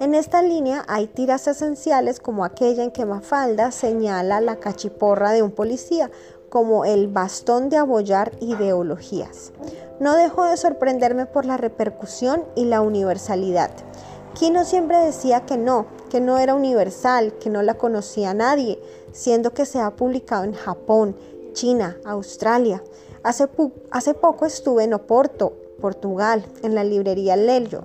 En 0.00 0.14
esta 0.14 0.42
línea 0.42 0.84
hay 0.86 1.08
tiras 1.08 1.48
esenciales 1.48 2.20
como 2.20 2.44
aquella 2.44 2.84
en 2.84 2.92
que 2.92 3.04
Mafalda 3.04 3.72
señala 3.72 4.40
la 4.40 4.56
cachiporra 4.56 5.32
de 5.32 5.42
un 5.42 5.50
policía 5.50 6.10
como 6.48 6.84
el 6.84 7.08
bastón 7.08 7.68
de 7.68 7.76
abollar 7.76 8.32
ideologías. 8.40 9.52
No 10.00 10.14
dejo 10.16 10.44
de 10.44 10.56
sorprenderme 10.56 11.26
por 11.26 11.44
la 11.44 11.56
repercusión 11.56 12.44
y 12.54 12.64
la 12.64 12.80
universalidad. 12.80 13.70
Kino 14.34 14.64
siempre 14.64 14.98
decía 14.98 15.44
que 15.44 15.56
no, 15.56 15.86
que 16.10 16.20
no 16.20 16.38
era 16.38 16.54
universal, 16.54 17.32
que 17.40 17.50
no 17.50 17.62
la 17.62 17.74
conocía 17.74 18.34
nadie, 18.34 18.80
siendo 19.12 19.52
que 19.52 19.66
se 19.66 19.80
ha 19.80 19.90
publicado 19.96 20.44
en 20.44 20.52
Japón, 20.52 21.16
China, 21.52 21.96
Australia. 22.04 22.82
Hace, 23.24 23.48
hace 23.90 24.14
poco 24.14 24.46
estuve 24.46 24.84
en 24.84 24.94
Oporto, 24.94 25.54
Portugal, 25.80 26.44
en 26.62 26.74
la 26.74 26.84
librería 26.84 27.36
Lello, 27.36 27.82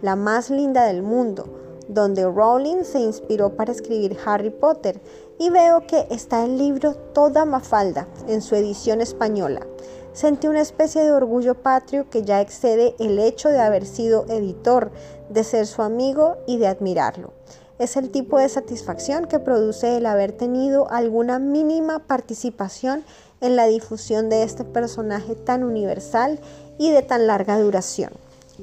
la 0.00 0.16
más 0.16 0.50
linda 0.50 0.86
del 0.86 1.02
mundo, 1.02 1.46
donde 1.88 2.24
Rowling 2.24 2.84
se 2.84 3.00
inspiró 3.00 3.50
para 3.50 3.72
escribir 3.72 4.16
Harry 4.24 4.50
Potter 4.50 5.00
y 5.42 5.50
veo 5.50 5.88
que 5.88 6.06
está 6.08 6.44
el 6.44 6.56
libro 6.56 6.94
Toda 6.94 7.44
Mafalda 7.44 8.06
en 8.28 8.42
su 8.42 8.54
edición 8.54 9.00
española. 9.00 9.66
Sentí 10.12 10.46
una 10.46 10.60
especie 10.60 11.02
de 11.02 11.10
orgullo 11.10 11.56
patrio 11.56 12.08
que 12.08 12.22
ya 12.22 12.40
excede 12.40 12.94
el 13.00 13.18
hecho 13.18 13.48
de 13.48 13.58
haber 13.58 13.84
sido 13.84 14.24
editor, 14.28 14.92
de 15.30 15.42
ser 15.42 15.66
su 15.66 15.82
amigo 15.82 16.36
y 16.46 16.58
de 16.58 16.68
admirarlo. 16.68 17.32
Es 17.80 17.96
el 17.96 18.10
tipo 18.10 18.38
de 18.38 18.48
satisfacción 18.48 19.24
que 19.24 19.40
produce 19.40 19.96
el 19.96 20.06
haber 20.06 20.30
tenido 20.30 20.88
alguna 20.92 21.40
mínima 21.40 21.98
participación 21.98 23.02
en 23.40 23.56
la 23.56 23.66
difusión 23.66 24.28
de 24.28 24.44
este 24.44 24.62
personaje 24.62 25.34
tan 25.34 25.64
universal 25.64 26.38
y 26.78 26.92
de 26.92 27.02
tan 27.02 27.26
larga 27.26 27.58
duración. 27.58 28.12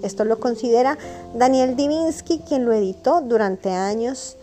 Esto 0.02 0.24
lo 0.24 0.40
considera 0.40 0.98
Daniel 1.36 1.76
Divinsky, 1.76 2.40
quien 2.40 2.64
lo 2.64 2.72
editó 2.72 3.20
durante 3.20 3.70
años 3.72 4.38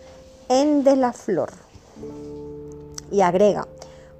en 0.49 0.83
De 0.83 0.95
la 0.95 1.13
Flor. 1.13 1.66
Y 3.11 3.21
agrega, 3.21 3.67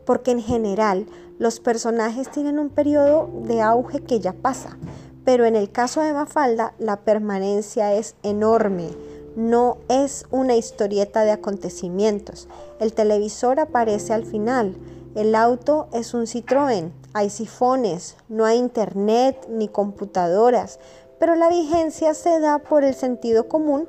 porque 0.06 0.32
en 0.32 0.42
general 0.42 1.08
los 1.40 1.60
personajes 1.60 2.32
tienen 2.32 2.58
un 2.58 2.70
periodo 2.70 3.30
de 3.44 3.62
auge 3.62 4.00
que 4.00 4.20
ya 4.20 4.34
pasa, 4.34 4.78
pero 5.24 5.46
en 5.46 5.56
el 5.56 5.72
caso 5.72 6.02
de 6.02 6.14
Mafalda 6.14 6.74
la 6.80 7.02
permanencia 7.02 7.94
es 7.94 8.16
enorme. 8.24 8.90
No 9.36 9.78
es 9.88 10.26
una 10.32 10.56
historieta 10.56 11.24
de 11.24 11.32
acontecimientos. 11.32 12.48
El 12.80 12.94
televisor 12.94 13.60
aparece 13.60 14.14
al 14.14 14.26
final. 14.26 14.76
El 15.14 15.36
auto 15.36 15.90
es 15.94 16.16
un 16.16 16.26
Citroën. 16.26 16.92
Hay 17.14 17.30
sifones. 17.30 18.16
No 18.30 18.46
hay 18.46 18.58
internet 18.58 19.46
ni 19.48 19.68
computadoras. 19.68 20.80
Pero 21.20 21.36
la 21.36 21.50
vigencia 21.50 22.16
se 22.16 22.40
da 22.40 22.60
por 22.60 22.84
el 22.84 22.96
sentido 22.96 23.48
común 23.48 23.88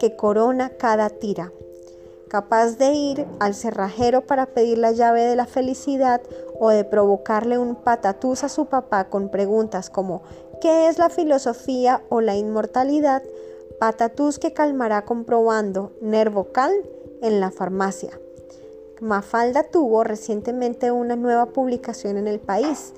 que 0.00 0.16
corona 0.16 0.70
cada 0.70 1.10
tira 1.10 1.52
capaz 2.28 2.78
de 2.78 2.92
ir 2.92 3.26
al 3.40 3.54
cerrajero 3.54 4.26
para 4.26 4.46
pedir 4.46 4.78
la 4.78 4.92
llave 4.92 5.22
de 5.24 5.36
la 5.36 5.46
felicidad 5.46 6.20
o 6.58 6.70
de 6.70 6.84
provocarle 6.84 7.58
un 7.58 7.74
patatús 7.76 8.44
a 8.44 8.48
su 8.48 8.66
papá 8.66 9.08
con 9.08 9.30
preguntas 9.30 9.90
como 9.90 10.22
¿qué 10.60 10.88
es 10.88 10.98
la 10.98 11.08
filosofía 11.08 12.02
o 12.08 12.20
la 12.20 12.36
inmortalidad? 12.36 13.22
Patatús 13.80 14.38
que 14.38 14.52
calmará 14.52 15.04
comprobando 15.04 15.92
Nervocal 16.00 16.72
en 17.22 17.40
la 17.40 17.50
farmacia. 17.50 18.18
Mafalda 19.00 19.62
tuvo 19.62 20.02
recientemente 20.02 20.90
una 20.90 21.16
nueva 21.16 21.46
publicación 21.46 22.16
en 22.16 22.26
el 22.26 22.40
país 22.40 22.92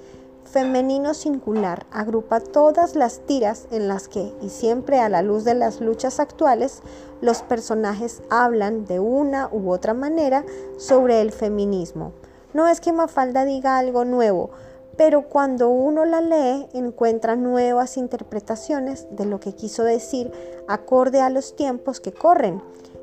femenino 0.50 1.14
singular 1.14 1.86
agrupa 1.92 2.40
todas 2.40 2.96
las 2.96 3.20
tiras 3.20 3.68
en 3.70 3.86
las 3.86 4.08
que, 4.08 4.34
y 4.42 4.48
siempre 4.48 4.98
a 4.98 5.08
la 5.08 5.22
luz 5.22 5.44
de 5.44 5.54
las 5.54 5.80
luchas 5.80 6.18
actuales, 6.18 6.82
los 7.20 7.42
personajes 7.42 8.22
hablan 8.30 8.84
de 8.84 8.98
una 8.98 9.48
u 9.52 9.70
otra 9.70 9.94
manera 9.94 10.44
sobre 10.76 11.20
el 11.20 11.30
feminismo. 11.30 12.12
No 12.52 12.66
es 12.66 12.80
que 12.80 12.92
Mafalda 12.92 13.44
diga 13.44 13.78
algo 13.78 14.04
nuevo, 14.04 14.50
pero 14.96 15.28
cuando 15.28 15.70
uno 15.70 16.04
la 16.04 16.20
lee 16.20 16.66
encuentra 16.72 17.36
nuevas 17.36 17.96
interpretaciones 17.96 19.06
de 19.12 19.26
lo 19.26 19.38
que 19.38 19.54
quiso 19.54 19.84
decir 19.84 20.32
acorde 20.66 21.20
a 21.20 21.30
los 21.30 21.54
tiempos 21.54 22.00
que 22.00 22.12
corren 22.12 22.60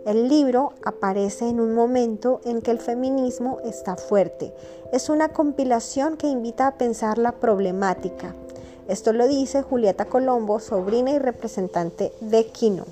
el 0.07 0.29
libro 0.29 0.71
aparece 0.85 1.49
en 1.49 1.59
un 1.59 1.75
momento 1.75 2.39
en 2.45 2.61
que 2.61 2.71
el 2.71 2.79
feminismo 2.79 3.59
está 3.65 3.97
fuerte. 3.97 4.53
Es 4.93 5.09
una 5.09 5.27
compilación 5.27 6.15
que 6.15 6.27
invita 6.27 6.65
a 6.65 6.75
pensar 6.75 7.17
la 7.17 7.33
problemática. 7.33 8.33
Esto 8.87 9.11
lo 9.11 9.27
dice 9.27 9.63
Julieta 9.63 10.05
Colombo, 10.05 10.61
sobrina 10.61 11.11
y 11.11 11.19
representante 11.19 12.13
de 12.21 12.45
Quino. 12.45 12.85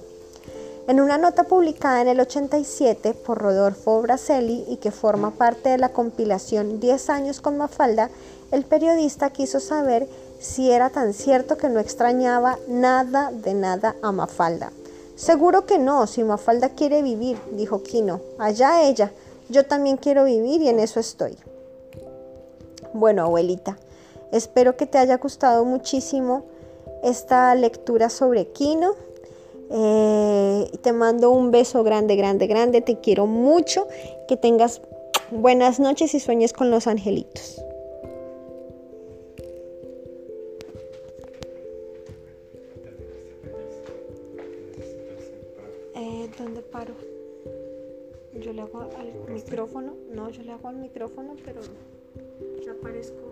En 0.89 0.99
una 0.99 1.17
nota 1.17 1.45
publicada 1.45 2.01
en 2.01 2.09
el 2.09 2.19
87 2.19 3.13
por 3.13 3.37
Rodolfo 3.37 4.01
Braselli 4.01 4.65
y 4.67 4.75
que 4.75 4.91
forma 4.91 5.31
parte 5.31 5.69
de 5.69 5.77
la 5.77 5.93
compilación 5.93 6.81
10 6.81 7.09
años 7.09 7.39
con 7.39 7.57
Mafalda, 7.57 8.09
el 8.51 8.65
periodista 8.65 9.29
quiso 9.29 9.61
saber 9.61 10.09
si 10.39 10.69
era 10.69 10.89
tan 10.89 11.13
cierto 11.13 11.57
que 11.57 11.69
no 11.69 11.79
extrañaba 11.79 12.59
nada 12.67 13.31
de 13.31 13.53
nada 13.53 13.95
a 14.01 14.11
Mafalda. 14.11 14.73
Seguro 15.15 15.65
que 15.65 15.77
no, 15.77 16.07
si 16.07 16.23
Mafalda 16.23 16.69
quiere 16.69 17.01
vivir, 17.01 17.37
dijo 17.51 17.83
Kino. 17.83 18.21
Allá 18.37 18.87
ella, 18.87 19.11
yo 19.49 19.65
también 19.65 19.97
quiero 19.97 20.25
vivir 20.25 20.61
y 20.61 20.67
en 20.67 20.79
eso 20.79 20.99
estoy. 20.99 21.37
Bueno, 22.93 23.23
abuelita, 23.23 23.77
espero 24.31 24.75
que 24.75 24.85
te 24.85 24.97
haya 24.97 25.17
gustado 25.17 25.63
muchísimo 25.65 26.43
esta 27.03 27.55
lectura 27.55 28.09
sobre 28.09 28.47
Kino. 28.47 28.95
Eh, 29.71 30.71
te 30.81 30.91
mando 30.91 31.31
un 31.31 31.51
beso 31.51 31.83
grande, 31.83 32.15
grande, 32.15 32.47
grande. 32.47 32.81
Te 32.81 32.99
quiero 32.99 33.25
mucho. 33.25 33.87
Que 34.27 34.37
tengas 34.37 34.81
buenas 35.31 35.79
noches 35.79 36.13
y 36.13 36.19
sueñes 36.19 36.53
con 36.53 36.71
los 36.71 36.87
angelitos. 36.87 37.61
paro. 46.75 46.93
Yo 48.33 48.51
le 48.51 48.61
hago 48.61 48.81
al 48.81 49.13
micrófono, 49.29 49.95
no, 50.13 50.29
yo 50.29 50.43
le 50.43 50.51
hago 50.51 50.67
al 50.67 50.75
micrófono, 50.75 51.37
pero 51.45 51.61
no 52.65 52.71
aparezco. 52.73 53.31